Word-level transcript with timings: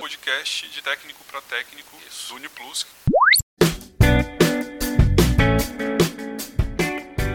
Podcast 0.00 0.70
de 0.70 0.82
técnico 0.82 1.22
para 1.30 1.38
técnico 1.42 1.94
do 2.28 2.34
Uniplus. 2.34 2.86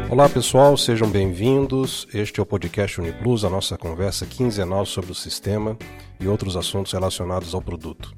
Olá 0.09 0.27
pessoal, 0.27 0.75
sejam 0.75 1.07
bem-vindos. 1.07 2.07
Este 2.11 2.39
é 2.39 2.43
o 2.43 2.47
podcast 2.47 2.99
Uniplus, 2.99 3.45
a 3.45 3.49
nossa 3.49 3.77
conversa 3.77 4.25
quinzenal 4.25 4.87
sobre 4.87 5.11
o 5.11 5.15
sistema 5.15 5.77
e 6.19 6.27
outros 6.27 6.57
assuntos 6.57 6.93
relacionados 6.93 7.53
ao 7.53 7.61
produto. 7.61 8.11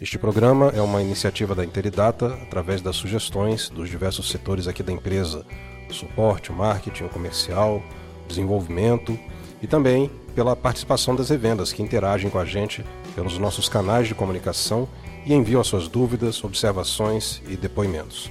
Este 0.00 0.20
programa 0.20 0.72
é 0.72 0.80
uma 0.80 1.02
iniciativa 1.02 1.52
da 1.52 1.64
Interidata 1.64 2.38
através 2.42 2.80
das 2.80 2.94
sugestões 2.94 3.68
dos 3.68 3.90
diversos 3.90 4.30
setores 4.30 4.68
aqui 4.68 4.84
da 4.84 4.92
empresa: 4.92 5.44
suporte, 5.90 6.52
marketing, 6.52 7.08
comercial, 7.08 7.82
desenvolvimento 8.28 9.18
e 9.60 9.66
também 9.66 10.08
pela 10.32 10.54
participação 10.54 11.16
das 11.16 11.28
revendas 11.28 11.72
que 11.72 11.82
interagem 11.82 12.30
com 12.30 12.38
a 12.38 12.44
gente 12.44 12.84
pelos 13.14 13.38
nossos 13.38 13.68
canais 13.68 14.08
de 14.08 14.14
comunicação 14.14 14.88
e 15.24 15.34
enviam 15.34 15.60
as 15.60 15.66
suas 15.66 15.88
dúvidas, 15.88 16.42
observações 16.42 17.42
e 17.48 17.56
depoimentos. 17.56 18.30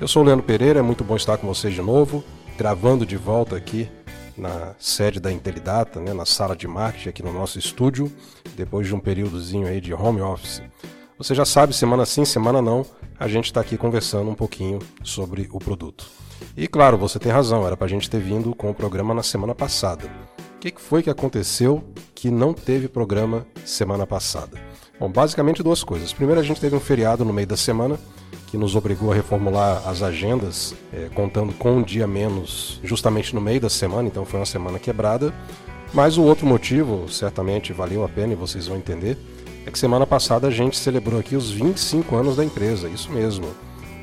Eu 0.00 0.06
sou 0.06 0.22
o 0.22 0.26
Leandro 0.26 0.44
Pereira, 0.44 0.80
é 0.80 0.82
muito 0.82 1.02
bom 1.02 1.16
estar 1.16 1.38
com 1.38 1.46
vocês 1.46 1.74
de 1.74 1.82
novo, 1.82 2.22
gravando 2.56 3.04
de 3.04 3.16
volta 3.16 3.56
aqui 3.56 3.88
na 4.36 4.74
sede 4.78 5.18
da 5.18 5.32
Intelidata, 5.32 6.00
né, 6.00 6.12
na 6.12 6.24
sala 6.24 6.54
de 6.54 6.68
marketing 6.68 7.08
aqui 7.08 7.22
no 7.22 7.32
nosso 7.32 7.58
estúdio, 7.58 8.10
depois 8.56 8.86
de 8.86 8.94
um 8.94 9.00
períodozinho 9.00 9.66
aí 9.66 9.80
de 9.80 9.92
home 9.92 10.20
office. 10.20 10.62
Você 11.18 11.34
já 11.34 11.44
sabe, 11.44 11.74
semana 11.74 12.06
sim, 12.06 12.24
semana 12.24 12.62
não, 12.62 12.86
a 13.18 13.26
gente 13.26 13.46
está 13.46 13.60
aqui 13.60 13.76
conversando 13.76 14.30
um 14.30 14.34
pouquinho 14.34 14.78
sobre 15.02 15.48
o 15.50 15.58
produto. 15.58 16.06
E 16.56 16.68
claro, 16.68 16.96
você 16.96 17.18
tem 17.18 17.32
razão, 17.32 17.66
era 17.66 17.76
para 17.76 17.86
a 17.86 17.90
gente 17.90 18.08
ter 18.08 18.20
vindo 18.20 18.54
com 18.54 18.70
o 18.70 18.74
programa 18.74 19.12
na 19.12 19.24
semana 19.24 19.54
passada. 19.54 20.08
O 20.58 20.60
que 20.60 20.72
foi 20.76 21.04
que 21.04 21.08
aconteceu 21.08 21.84
que 22.16 22.32
não 22.32 22.52
teve 22.52 22.88
programa 22.88 23.46
semana 23.64 24.04
passada? 24.04 24.60
Bom, 24.98 25.08
basicamente 25.08 25.62
duas 25.62 25.84
coisas. 25.84 26.12
Primeiro, 26.12 26.40
a 26.40 26.42
gente 26.42 26.60
teve 26.60 26.74
um 26.74 26.80
feriado 26.80 27.24
no 27.24 27.32
meio 27.32 27.46
da 27.46 27.56
semana 27.56 27.96
que 28.48 28.58
nos 28.58 28.74
obrigou 28.74 29.12
a 29.12 29.14
reformular 29.14 29.88
as 29.88 30.02
agendas, 30.02 30.74
é, 30.92 31.08
contando 31.14 31.52
com 31.52 31.76
um 31.76 31.82
dia 31.82 32.08
menos 32.08 32.80
justamente 32.82 33.36
no 33.36 33.40
meio 33.40 33.60
da 33.60 33.70
semana, 33.70 34.08
então 34.08 34.24
foi 34.24 34.40
uma 34.40 34.46
semana 34.46 34.80
quebrada. 34.80 35.32
Mas 35.94 36.18
o 36.18 36.24
outro 36.24 36.44
motivo, 36.44 37.08
certamente 37.08 37.72
valeu 37.72 38.02
a 38.02 38.08
pena 38.08 38.32
e 38.32 38.36
vocês 38.36 38.66
vão 38.66 38.76
entender, 38.76 39.16
é 39.64 39.70
que 39.70 39.78
semana 39.78 40.08
passada 40.08 40.48
a 40.48 40.50
gente 40.50 40.76
celebrou 40.76 41.20
aqui 41.20 41.36
os 41.36 41.52
25 41.52 42.16
anos 42.16 42.34
da 42.34 42.44
empresa, 42.44 42.88
isso 42.88 43.12
mesmo. 43.12 43.46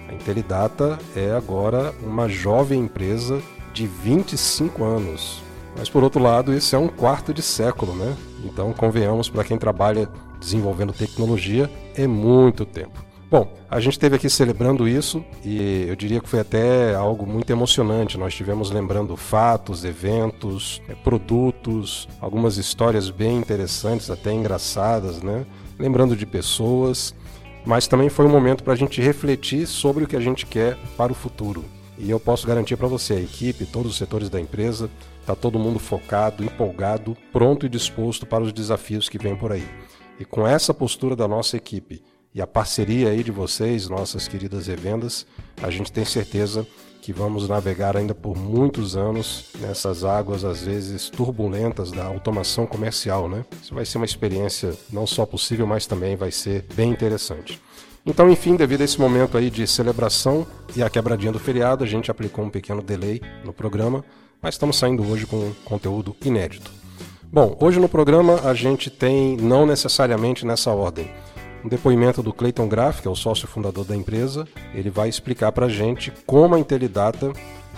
A 0.08 0.14
Intelidata 0.14 0.98
é 1.18 1.32
agora 1.32 1.94
uma 2.02 2.30
jovem 2.30 2.80
empresa 2.80 3.42
de 3.74 3.86
25 3.86 4.86
anos. 4.86 5.45
Mas 5.78 5.90
por 5.90 6.04
outro 6.04 6.22
lado, 6.22 6.54
isso 6.54 6.76
é 6.76 6.80
um 6.80 6.88
quarto 6.88 7.34
de 7.34 7.42
século, 7.42 7.94
né? 7.96 8.16
Então, 8.44 8.72
convenhamos, 8.74 9.30
para 9.30 9.44
quem 9.44 9.58
trabalha 9.58 10.10
desenvolvendo 10.40 10.94
tecnologia, 10.94 11.70
é 11.96 12.08
muito 12.08 12.66
tempo. 12.66 13.04
Bom, 13.30 13.52
a 13.70 13.80
gente 13.80 13.94
esteve 13.94 14.16
aqui 14.16 14.30
celebrando 14.30 14.88
isso 14.88 15.26
e 15.44 15.86
eu 15.88 15.96
diria 15.96 16.22
que 16.22 16.30
foi 16.30 16.40
até 16.40 16.94
algo 16.94 17.26
muito 17.26 17.50
emocionante. 17.50 18.18
Nós 18.18 18.32
estivemos 18.32 18.70
lembrando 18.70 19.18
fatos, 19.18 19.84
eventos, 19.84 20.82
é, 20.88 20.94
produtos, 20.94 22.08
algumas 22.22 22.58
histórias 22.58 23.10
bem 23.10 23.38
interessantes, 23.38 24.12
até 24.12 24.32
engraçadas, 24.32 25.24
né? 25.24 25.46
Lembrando 25.78 26.16
de 26.16 26.26
pessoas, 26.26 27.16
mas 27.66 27.88
também 27.88 28.10
foi 28.10 28.26
um 28.26 28.30
momento 28.30 28.64
para 28.64 28.74
a 28.74 28.78
gente 28.78 29.02
refletir 29.02 29.66
sobre 29.66 30.04
o 30.04 30.08
que 30.08 30.16
a 30.16 30.22
gente 30.22 30.46
quer 30.46 30.78
para 30.96 31.12
o 31.12 31.16
futuro. 31.16 31.66
E 31.98 32.10
eu 32.10 32.20
posso 32.20 32.46
garantir 32.46 32.76
para 32.76 32.88
você, 32.88 33.14
a 33.14 33.20
equipe, 33.20 33.66
todos 33.66 33.92
os 33.92 33.98
setores 33.98 34.30
da 34.30 34.40
empresa, 34.40 34.90
Está 35.26 35.34
todo 35.34 35.58
mundo 35.58 35.80
focado, 35.80 36.44
empolgado, 36.44 37.18
pronto 37.34 37.66
e 37.66 37.70
disposto 37.70 38.28
para 38.28 38.44
os 38.44 38.54
desafios 38.54 39.10
que 39.10 39.18
vêm 39.18 39.36
por 39.36 39.52
aí. 39.52 39.68
E 40.20 40.24
com 40.24 40.46
essa 40.46 40.72
postura 40.72 41.16
da 41.16 41.28
nossa 41.28 41.58
equipe 41.58 42.04
e 42.32 42.40
a 42.40 42.46
parceria 42.46 43.10
aí 43.10 43.24
de 43.24 43.32
vocês, 43.32 43.90
nossas 43.90 44.28
queridas 44.28 44.68
revendas, 44.68 45.26
a 45.64 45.72
gente 45.72 45.92
tem 45.92 46.06
certeza 46.06 46.68
que 47.02 47.12
vamos 47.12 47.50
navegar 47.50 47.98
ainda 47.98 48.14
por 48.14 48.38
muitos 48.38 48.96
anos 48.96 49.50
nessas 49.60 50.04
águas 50.04 50.46
às 50.46 50.62
vezes 50.62 51.10
turbulentas 51.10 51.92
da 51.92 52.06
automação 52.06 52.68
comercial, 52.68 53.28
né? 53.28 53.44
Isso 53.60 53.74
vai 53.74 53.84
ser 53.84 53.98
uma 53.98 54.06
experiência 54.06 54.76
não 54.92 55.08
só 55.08 55.26
possível, 55.26 55.66
mas 55.66 55.88
também 55.88 56.16
vai 56.16 56.30
ser 56.30 56.68
bem 56.76 56.92
interessante. 56.92 57.60
Então, 58.06 58.30
enfim, 58.30 58.56
devido 58.56 58.82
a 58.82 58.86
esse 58.86 59.02
momento 59.02 59.40
aí 59.40 59.50
de 59.50 59.66
celebração 59.66 60.46
e 60.76 60.84
a 60.84 60.90
quebradinha 60.92 61.32
do 61.32 61.40
feriado, 61.40 61.84
a 61.84 61.88
gente 61.88 62.12
aplicou 62.12 62.46
um 62.46 62.50
pequeno 62.52 62.84
delay 62.84 63.20
no 63.44 63.52
programa 63.52 64.06
mas 64.46 64.54
estamos 64.54 64.78
saindo 64.78 65.02
hoje 65.10 65.26
com 65.26 65.52
conteúdo 65.66 66.16
inédito. 66.24 66.70
Bom, 67.34 67.58
hoje 67.60 67.80
no 67.80 67.90
programa 67.90 68.42
a 68.44 68.54
gente 68.54 68.92
tem, 68.92 69.36
não 69.38 69.66
necessariamente 69.66 70.46
nessa 70.46 70.70
ordem, 70.70 71.10
um 71.64 71.68
depoimento 71.68 72.22
do 72.22 72.32
Clayton 72.32 72.68
Graff, 72.68 73.02
que 73.02 73.08
é 73.08 73.12
o 73.12 73.16
sócio 73.16 73.48
fundador 73.48 73.84
da 73.86 73.96
empresa. 73.96 74.48
Ele 74.76 74.92
vai 74.92 75.10
explicar 75.10 75.52
para 75.52 75.66
a 75.66 75.70
gente 75.70 76.14
como 76.28 76.54
a 76.54 76.60
Intelidata 76.60 77.34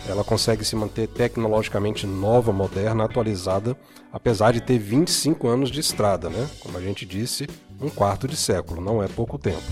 ela 0.09 0.25
consegue 0.25 0.65
se 0.65 0.75
manter 0.75 1.07
tecnologicamente 1.07 2.05
nova, 2.05 2.51
moderna, 2.51 3.05
atualizada, 3.05 3.73
apesar 4.11 4.51
de 4.51 4.59
ter 4.59 4.77
25 4.77 5.47
anos 5.47 5.71
de 5.71 5.79
estrada, 5.79 6.29
né? 6.29 6.49
Como 6.59 6.77
a 6.77 6.81
gente 6.81 7.05
disse, 7.05 7.47
um 7.81 7.89
quarto 7.89 8.27
de 8.27 8.35
século, 8.35 8.81
não 8.81 9.01
é 9.01 9.07
pouco 9.07 9.37
tempo. 9.37 9.63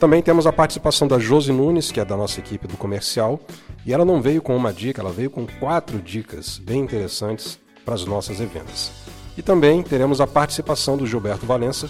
Também 0.00 0.20
temos 0.20 0.48
a 0.48 0.52
participação 0.52 1.06
da 1.06 1.16
Josi 1.16 1.52
Nunes, 1.52 1.92
que 1.92 2.00
é 2.00 2.04
da 2.04 2.16
nossa 2.16 2.40
equipe 2.40 2.66
do 2.66 2.76
comercial, 2.76 3.38
e 3.84 3.92
ela 3.92 4.04
não 4.04 4.22
veio 4.22 4.42
com 4.42 4.56
uma 4.56 4.72
dica, 4.72 5.00
ela 5.00 5.12
veio 5.12 5.30
com 5.30 5.46
quatro 5.46 6.00
dicas 6.00 6.58
bem 6.58 6.80
interessantes 6.80 7.58
para 7.84 7.94
as 7.94 8.04
nossas 8.04 8.40
eventas. 8.40 8.92
E 9.36 9.42
também 9.42 9.82
teremos 9.82 10.20
a 10.20 10.26
participação 10.26 10.96
do 10.96 11.06
Gilberto 11.06 11.46
Valença, 11.46 11.88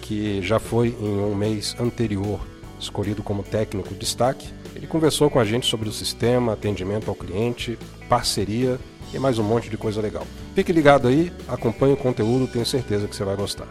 que 0.00 0.40
já 0.42 0.58
foi 0.58 0.96
em 1.00 1.18
um 1.18 1.34
mês 1.34 1.74
anterior 1.78 2.40
escolhido 2.78 3.22
como 3.22 3.42
técnico 3.42 3.94
destaque. 3.94 4.48
Ele 4.74 4.86
conversou 4.86 5.30
com 5.30 5.38
a 5.38 5.44
gente 5.44 5.66
sobre 5.66 5.88
o 5.88 5.92
sistema, 5.92 6.52
atendimento 6.52 7.08
ao 7.08 7.14
cliente, 7.14 7.78
parceria 8.08 8.78
e 9.12 9.18
mais 9.18 9.38
um 9.38 9.44
monte 9.44 9.70
de 9.70 9.76
coisa 9.76 10.00
legal. 10.00 10.26
Fique 10.54 10.72
ligado 10.72 11.08
aí, 11.08 11.32
acompanhe 11.48 11.94
o 11.94 11.96
conteúdo, 11.96 12.46
tenho 12.46 12.66
certeza 12.66 13.08
que 13.08 13.14
você 13.14 13.24
vai 13.24 13.36
gostar. 13.36 13.68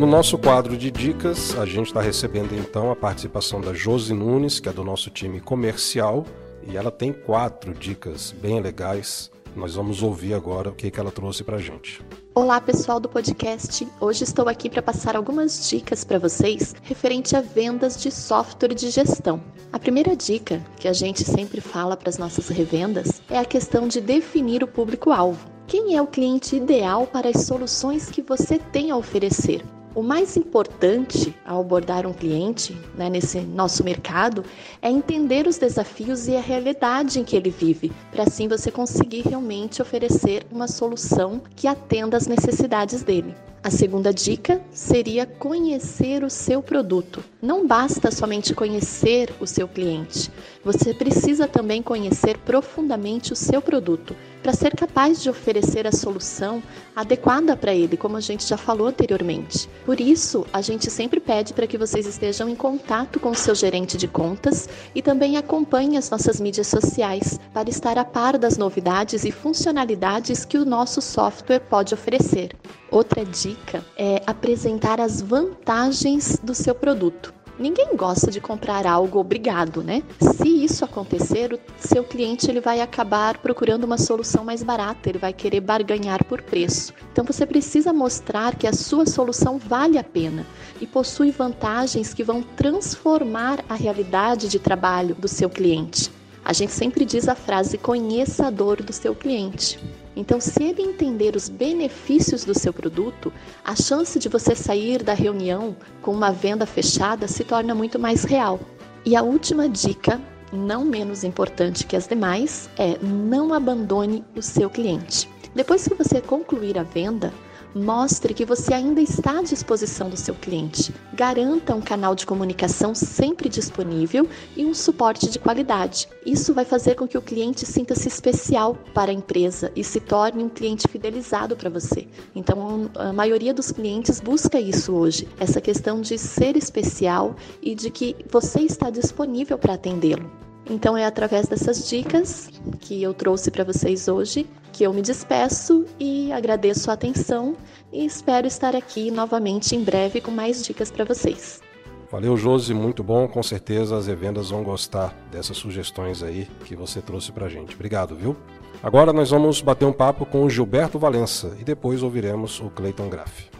No 0.00 0.06
nosso 0.06 0.38
quadro 0.38 0.78
de 0.78 0.90
dicas, 0.90 1.54
a 1.58 1.66
gente 1.66 1.88
está 1.88 2.00
recebendo 2.00 2.56
então 2.56 2.90
a 2.90 2.96
participação 2.96 3.60
da 3.60 3.74
Josi 3.74 4.14
Nunes, 4.14 4.58
que 4.58 4.66
é 4.66 4.72
do 4.72 4.82
nosso 4.82 5.10
time 5.10 5.42
comercial, 5.42 6.24
e 6.66 6.74
ela 6.74 6.90
tem 6.90 7.12
quatro 7.12 7.74
dicas 7.74 8.32
bem 8.32 8.62
legais. 8.62 9.30
Nós 9.54 9.74
vamos 9.74 10.02
ouvir 10.02 10.32
agora 10.32 10.70
o 10.70 10.72
que, 10.72 10.90
que 10.90 10.98
ela 10.98 11.10
trouxe 11.10 11.44
para 11.44 11.56
a 11.56 11.60
gente. 11.60 12.02
Olá, 12.34 12.58
pessoal 12.62 12.98
do 12.98 13.10
podcast. 13.10 13.86
Hoje 14.00 14.24
estou 14.24 14.48
aqui 14.48 14.70
para 14.70 14.80
passar 14.80 15.16
algumas 15.16 15.68
dicas 15.68 16.02
para 16.02 16.18
vocês 16.18 16.74
referente 16.82 17.36
a 17.36 17.42
vendas 17.42 18.00
de 18.00 18.10
software 18.10 18.72
de 18.72 18.88
gestão. 18.88 19.38
A 19.70 19.78
primeira 19.78 20.16
dica 20.16 20.64
que 20.78 20.88
a 20.88 20.94
gente 20.94 21.24
sempre 21.24 21.60
fala 21.60 21.94
para 21.94 22.08
as 22.08 22.16
nossas 22.16 22.48
revendas 22.48 23.20
é 23.28 23.38
a 23.38 23.44
questão 23.44 23.86
de 23.86 24.00
definir 24.00 24.64
o 24.64 24.66
público-alvo. 24.66 25.46
Quem 25.66 25.94
é 25.94 26.00
o 26.00 26.06
cliente 26.06 26.56
ideal 26.56 27.06
para 27.06 27.28
as 27.28 27.42
soluções 27.42 28.08
que 28.08 28.22
você 28.22 28.58
tem 28.58 28.90
a 28.90 28.96
oferecer? 28.96 29.62
O 29.92 30.02
mais 30.02 30.36
importante 30.36 31.34
ao 31.44 31.60
abordar 31.60 32.06
um 32.06 32.12
cliente 32.12 32.76
né, 32.96 33.10
nesse 33.10 33.40
nosso 33.40 33.82
mercado 33.82 34.44
é 34.80 34.88
entender 34.88 35.48
os 35.48 35.58
desafios 35.58 36.28
e 36.28 36.36
a 36.36 36.40
realidade 36.40 37.18
em 37.18 37.24
que 37.24 37.34
ele 37.34 37.50
vive, 37.50 37.90
para 38.12 38.22
assim 38.22 38.46
você 38.46 38.70
conseguir 38.70 39.22
realmente 39.22 39.82
oferecer 39.82 40.46
uma 40.50 40.68
solução 40.68 41.42
que 41.56 41.66
atenda 41.66 42.16
às 42.16 42.28
necessidades 42.28 43.02
dele. 43.02 43.34
A 43.62 43.70
segunda 43.70 44.10
dica 44.10 44.58
seria 44.72 45.26
conhecer 45.26 46.24
o 46.24 46.30
seu 46.30 46.62
produto. 46.62 47.22
Não 47.42 47.66
basta 47.66 48.10
somente 48.10 48.54
conhecer 48.54 49.34
o 49.38 49.46
seu 49.46 49.68
cliente, 49.68 50.30
você 50.64 50.94
precisa 50.94 51.46
também 51.46 51.82
conhecer 51.82 52.38
profundamente 52.38 53.34
o 53.34 53.36
seu 53.36 53.60
produto 53.60 54.16
para 54.42 54.54
ser 54.54 54.74
capaz 54.74 55.22
de 55.22 55.28
oferecer 55.28 55.86
a 55.86 55.92
solução 55.92 56.62
adequada 56.96 57.54
para 57.54 57.74
ele, 57.74 57.98
como 57.98 58.16
a 58.16 58.20
gente 58.20 58.46
já 58.46 58.56
falou 58.56 58.86
anteriormente. 58.86 59.68
Por 59.84 60.00
isso, 60.00 60.46
a 60.54 60.62
gente 60.62 60.90
sempre 60.90 61.20
pede 61.20 61.52
para 61.52 61.66
que 61.66 61.76
vocês 61.76 62.06
estejam 62.06 62.48
em 62.48 62.54
contato 62.54 63.20
com 63.20 63.28
o 63.28 63.36
seu 63.36 63.54
gerente 63.54 63.98
de 63.98 64.08
contas 64.08 64.70
e 64.94 65.02
também 65.02 65.36
acompanhem 65.36 65.98
as 65.98 66.08
nossas 66.08 66.40
mídias 66.40 66.66
sociais 66.66 67.38
para 67.52 67.68
estar 67.68 67.98
a 67.98 68.06
par 68.06 68.38
das 68.38 68.56
novidades 68.56 69.26
e 69.26 69.30
funcionalidades 69.30 70.46
que 70.46 70.56
o 70.56 70.64
nosso 70.64 71.02
software 71.02 71.60
pode 71.60 71.92
oferecer. 71.92 72.56
Outra 72.90 73.24
dica 73.24 73.84
é 73.96 74.20
apresentar 74.26 75.00
as 75.00 75.22
vantagens 75.22 76.38
do 76.42 76.54
seu 76.54 76.74
produto. 76.74 77.32
Ninguém 77.56 77.94
gosta 77.94 78.30
de 78.30 78.40
comprar 78.40 78.86
algo 78.86 79.20
obrigado, 79.20 79.82
né? 79.82 80.02
Se 80.18 80.48
isso 80.48 80.82
acontecer, 80.82 81.52
o 81.52 81.60
seu 81.78 82.02
cliente 82.02 82.50
ele 82.50 82.60
vai 82.60 82.80
acabar 82.80 83.36
procurando 83.36 83.84
uma 83.84 83.98
solução 83.98 84.44
mais 84.44 84.62
barata, 84.62 85.08
ele 85.08 85.18
vai 85.18 85.32
querer 85.32 85.60
barganhar 85.60 86.24
por 86.24 86.40
preço. 86.40 86.92
Então 87.12 87.22
você 87.22 87.44
precisa 87.44 87.92
mostrar 87.92 88.56
que 88.56 88.66
a 88.66 88.72
sua 88.72 89.04
solução 89.04 89.58
vale 89.58 89.98
a 89.98 90.02
pena 90.02 90.46
e 90.80 90.86
possui 90.86 91.30
vantagens 91.30 92.14
que 92.14 92.24
vão 92.24 92.42
transformar 92.42 93.62
a 93.68 93.74
realidade 93.74 94.48
de 94.48 94.58
trabalho 94.58 95.14
do 95.14 95.28
seu 95.28 95.50
cliente. 95.50 96.10
A 96.44 96.52
gente 96.52 96.72
sempre 96.72 97.04
diz 97.04 97.28
a 97.28 97.34
frase 97.34 97.78
conheça 97.78 98.46
a 98.46 98.50
dor 98.50 98.82
do 98.82 98.92
seu 98.92 99.14
cliente. 99.14 99.78
Então, 100.16 100.40
se 100.40 100.62
ele 100.62 100.82
entender 100.82 101.36
os 101.36 101.48
benefícios 101.48 102.44
do 102.44 102.58
seu 102.58 102.72
produto, 102.72 103.32
a 103.64 103.76
chance 103.76 104.18
de 104.18 104.28
você 104.28 104.54
sair 104.54 105.02
da 105.02 105.14
reunião 105.14 105.76
com 106.02 106.12
uma 106.12 106.32
venda 106.32 106.66
fechada 106.66 107.28
se 107.28 107.44
torna 107.44 107.74
muito 107.74 107.98
mais 107.98 108.24
real. 108.24 108.58
E 109.04 109.14
a 109.14 109.22
última 109.22 109.68
dica, 109.68 110.20
não 110.52 110.84
menos 110.84 111.24
importante 111.24 111.86
que 111.86 111.96
as 111.96 112.06
demais, 112.06 112.68
é 112.76 112.98
não 112.98 113.54
abandone 113.54 114.24
o 114.36 114.42
seu 114.42 114.68
cliente. 114.68 115.28
Depois 115.54 115.86
que 115.86 115.94
você 115.94 116.20
concluir 116.20 116.78
a 116.78 116.82
venda, 116.82 117.32
Mostre 117.74 118.34
que 118.34 118.44
você 118.44 118.74
ainda 118.74 119.00
está 119.00 119.38
à 119.38 119.42
disposição 119.42 120.10
do 120.10 120.16
seu 120.16 120.34
cliente. 120.34 120.92
Garanta 121.14 121.74
um 121.74 121.80
canal 121.80 122.16
de 122.16 122.26
comunicação 122.26 122.94
sempre 122.96 123.48
disponível 123.48 124.28
e 124.56 124.66
um 124.66 124.74
suporte 124.74 125.30
de 125.30 125.38
qualidade. 125.38 126.08
Isso 126.26 126.52
vai 126.52 126.64
fazer 126.64 126.96
com 126.96 127.06
que 127.06 127.16
o 127.16 127.22
cliente 127.22 127.64
sinta-se 127.64 128.08
especial 128.08 128.76
para 128.92 129.12
a 129.12 129.14
empresa 129.14 129.70
e 129.76 129.84
se 129.84 130.00
torne 130.00 130.42
um 130.42 130.48
cliente 130.48 130.88
fidelizado 130.88 131.56
para 131.56 131.70
você. 131.70 132.08
Então, 132.34 132.90
a 132.96 133.12
maioria 133.12 133.54
dos 133.54 133.70
clientes 133.70 134.20
busca 134.20 134.58
isso 134.58 134.92
hoje, 134.92 135.28
essa 135.38 135.60
questão 135.60 136.00
de 136.00 136.18
ser 136.18 136.56
especial 136.56 137.36
e 137.62 137.74
de 137.74 137.90
que 137.90 138.16
você 138.28 138.62
está 138.62 138.90
disponível 138.90 139.56
para 139.56 139.74
atendê-lo. 139.74 140.49
Então 140.70 140.96
é 140.96 141.04
através 141.04 141.48
dessas 141.48 141.88
dicas 141.88 142.48
que 142.78 143.02
eu 143.02 143.12
trouxe 143.12 143.50
para 143.50 143.64
vocês 143.64 144.06
hoje 144.06 144.46
que 144.72 144.84
eu 144.84 144.94
me 144.94 145.02
despeço 145.02 145.84
e 145.98 146.30
agradeço 146.30 146.92
a 146.92 146.94
atenção 146.94 147.56
e 147.92 148.06
espero 148.06 148.46
estar 148.46 148.76
aqui 148.76 149.10
novamente 149.10 149.74
em 149.74 149.82
breve 149.82 150.20
com 150.20 150.30
mais 150.30 150.64
dicas 150.64 150.88
para 150.88 151.04
vocês. 151.04 151.60
Valeu, 152.08 152.36
Josi, 152.36 152.72
muito 152.72 153.02
bom. 153.02 153.26
Com 153.26 153.42
certeza 153.42 153.96
as 153.96 154.06
revendas 154.06 154.50
vão 154.50 154.62
gostar 154.62 155.12
dessas 155.30 155.56
sugestões 155.56 156.22
aí 156.22 156.48
que 156.64 156.76
você 156.76 157.02
trouxe 157.02 157.32
para 157.32 157.48
gente. 157.48 157.74
Obrigado, 157.74 158.14
viu? 158.14 158.36
Agora 158.80 159.12
nós 159.12 159.30
vamos 159.30 159.60
bater 159.60 159.84
um 159.84 159.92
papo 159.92 160.24
com 160.24 160.44
o 160.44 160.50
Gilberto 160.50 161.00
Valença 161.00 161.56
e 161.60 161.64
depois 161.64 162.00
ouviremos 162.00 162.60
o 162.60 162.70
Clayton 162.70 163.08
Graff. 163.08 163.59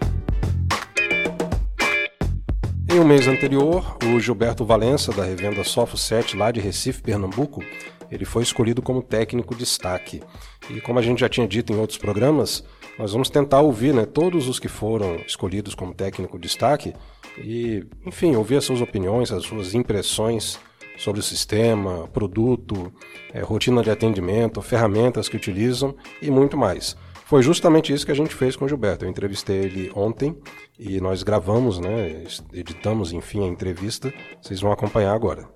Em 2.93 2.99
um 2.99 3.05
mês 3.05 3.29
anterior, 3.29 3.97
o 4.05 4.19
Gilberto 4.19 4.65
Valença, 4.65 5.13
da 5.13 5.23
revenda 5.23 5.63
Sofo 5.63 5.97
7, 5.97 6.37
lá 6.37 6.51
de 6.51 6.59
Recife, 6.59 7.01
Pernambuco, 7.01 7.63
ele 8.11 8.25
foi 8.25 8.43
escolhido 8.43 8.83
como 8.83 9.01
técnico 9.01 9.55
destaque. 9.55 10.21
E 10.69 10.81
como 10.81 10.99
a 10.99 11.03
gente 11.03 11.21
já 11.21 11.29
tinha 11.29 11.47
dito 11.47 11.73
em 11.73 11.77
outros 11.77 11.97
programas, 11.97 12.65
nós 12.99 13.13
vamos 13.13 13.31
tentar 13.31 13.61
ouvir 13.61 13.95
né, 13.95 14.05
todos 14.05 14.49
os 14.49 14.59
que 14.59 14.67
foram 14.67 15.21
escolhidos 15.25 15.73
como 15.73 15.95
técnico 15.95 16.37
destaque 16.37 16.93
e, 17.39 17.87
enfim, 18.05 18.35
ouvir 18.35 18.57
as 18.57 18.65
suas 18.65 18.81
opiniões, 18.81 19.31
as 19.31 19.45
suas 19.45 19.73
impressões 19.73 20.59
sobre 20.99 21.21
o 21.21 21.23
sistema, 21.23 22.09
produto, 22.09 22.93
é, 23.33 23.41
rotina 23.41 23.85
de 23.85 23.91
atendimento, 23.91 24.61
ferramentas 24.61 25.29
que 25.29 25.37
utilizam 25.37 25.95
e 26.21 26.29
muito 26.29 26.57
mais. 26.57 26.97
Foi 27.31 27.45
justamente 27.45 27.93
isso 27.93 28.05
que 28.05 28.11
a 28.11 28.17
gente 28.17 28.35
fez 28.35 28.57
com 28.57 28.65
o 28.65 28.69
Gilberto. 28.69 29.05
Eu 29.05 29.09
entrevistei 29.09 29.59
ele 29.59 29.93
ontem 29.95 30.37
e 30.77 31.01
nós 31.01 31.23
gravamos, 31.23 31.79
né, 31.79 32.25
editamos, 32.53 33.13
enfim, 33.13 33.45
a 33.45 33.47
entrevista. 33.47 34.13
Vocês 34.43 34.61
vão 34.61 34.73
acompanhar 34.73 35.15
agora. 35.15 35.49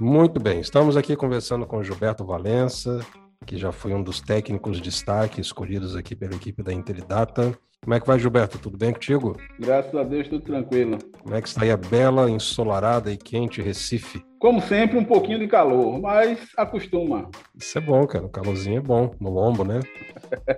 Muito 0.00 0.40
bem, 0.40 0.60
estamos 0.60 0.96
aqui 0.96 1.14
conversando 1.14 1.66
com 1.66 1.76
o 1.76 1.84
Gilberto 1.84 2.24
Valença, 2.24 3.04
que 3.44 3.58
já 3.58 3.70
foi 3.70 3.92
um 3.92 4.02
dos 4.02 4.22
técnicos 4.22 4.78
de 4.78 4.84
destaque 4.84 5.42
escolhidos 5.42 5.94
aqui 5.94 6.16
pela 6.16 6.36
equipe 6.36 6.62
da 6.62 6.72
Intelidata. 6.72 7.52
Como 7.82 7.92
é 7.92 8.00
que 8.00 8.06
vai, 8.06 8.18
Gilberto? 8.18 8.58
Tudo 8.58 8.78
bem 8.78 8.94
contigo? 8.94 9.36
Graças 9.60 9.94
a 9.94 10.04
Deus, 10.04 10.26
tudo 10.26 10.42
tranquilo. 10.42 10.96
Como 11.22 11.34
é 11.34 11.42
que 11.42 11.48
está 11.48 11.64
aí 11.64 11.70
a 11.70 11.76
bela, 11.76 12.30
ensolarada 12.30 13.12
e 13.12 13.18
quente 13.18 13.60
Recife? 13.60 14.24
Como 14.44 14.60
sempre, 14.60 14.98
um 14.98 15.04
pouquinho 15.04 15.38
de 15.38 15.46
calor, 15.46 15.98
mas 15.98 16.38
acostuma. 16.54 17.30
Isso 17.58 17.78
é 17.78 17.80
bom, 17.80 18.06
cara. 18.06 18.26
O 18.26 18.28
calorzinho 18.28 18.76
é 18.76 18.82
bom 18.82 19.10
no 19.18 19.30
lombo, 19.30 19.64
né? 19.64 19.80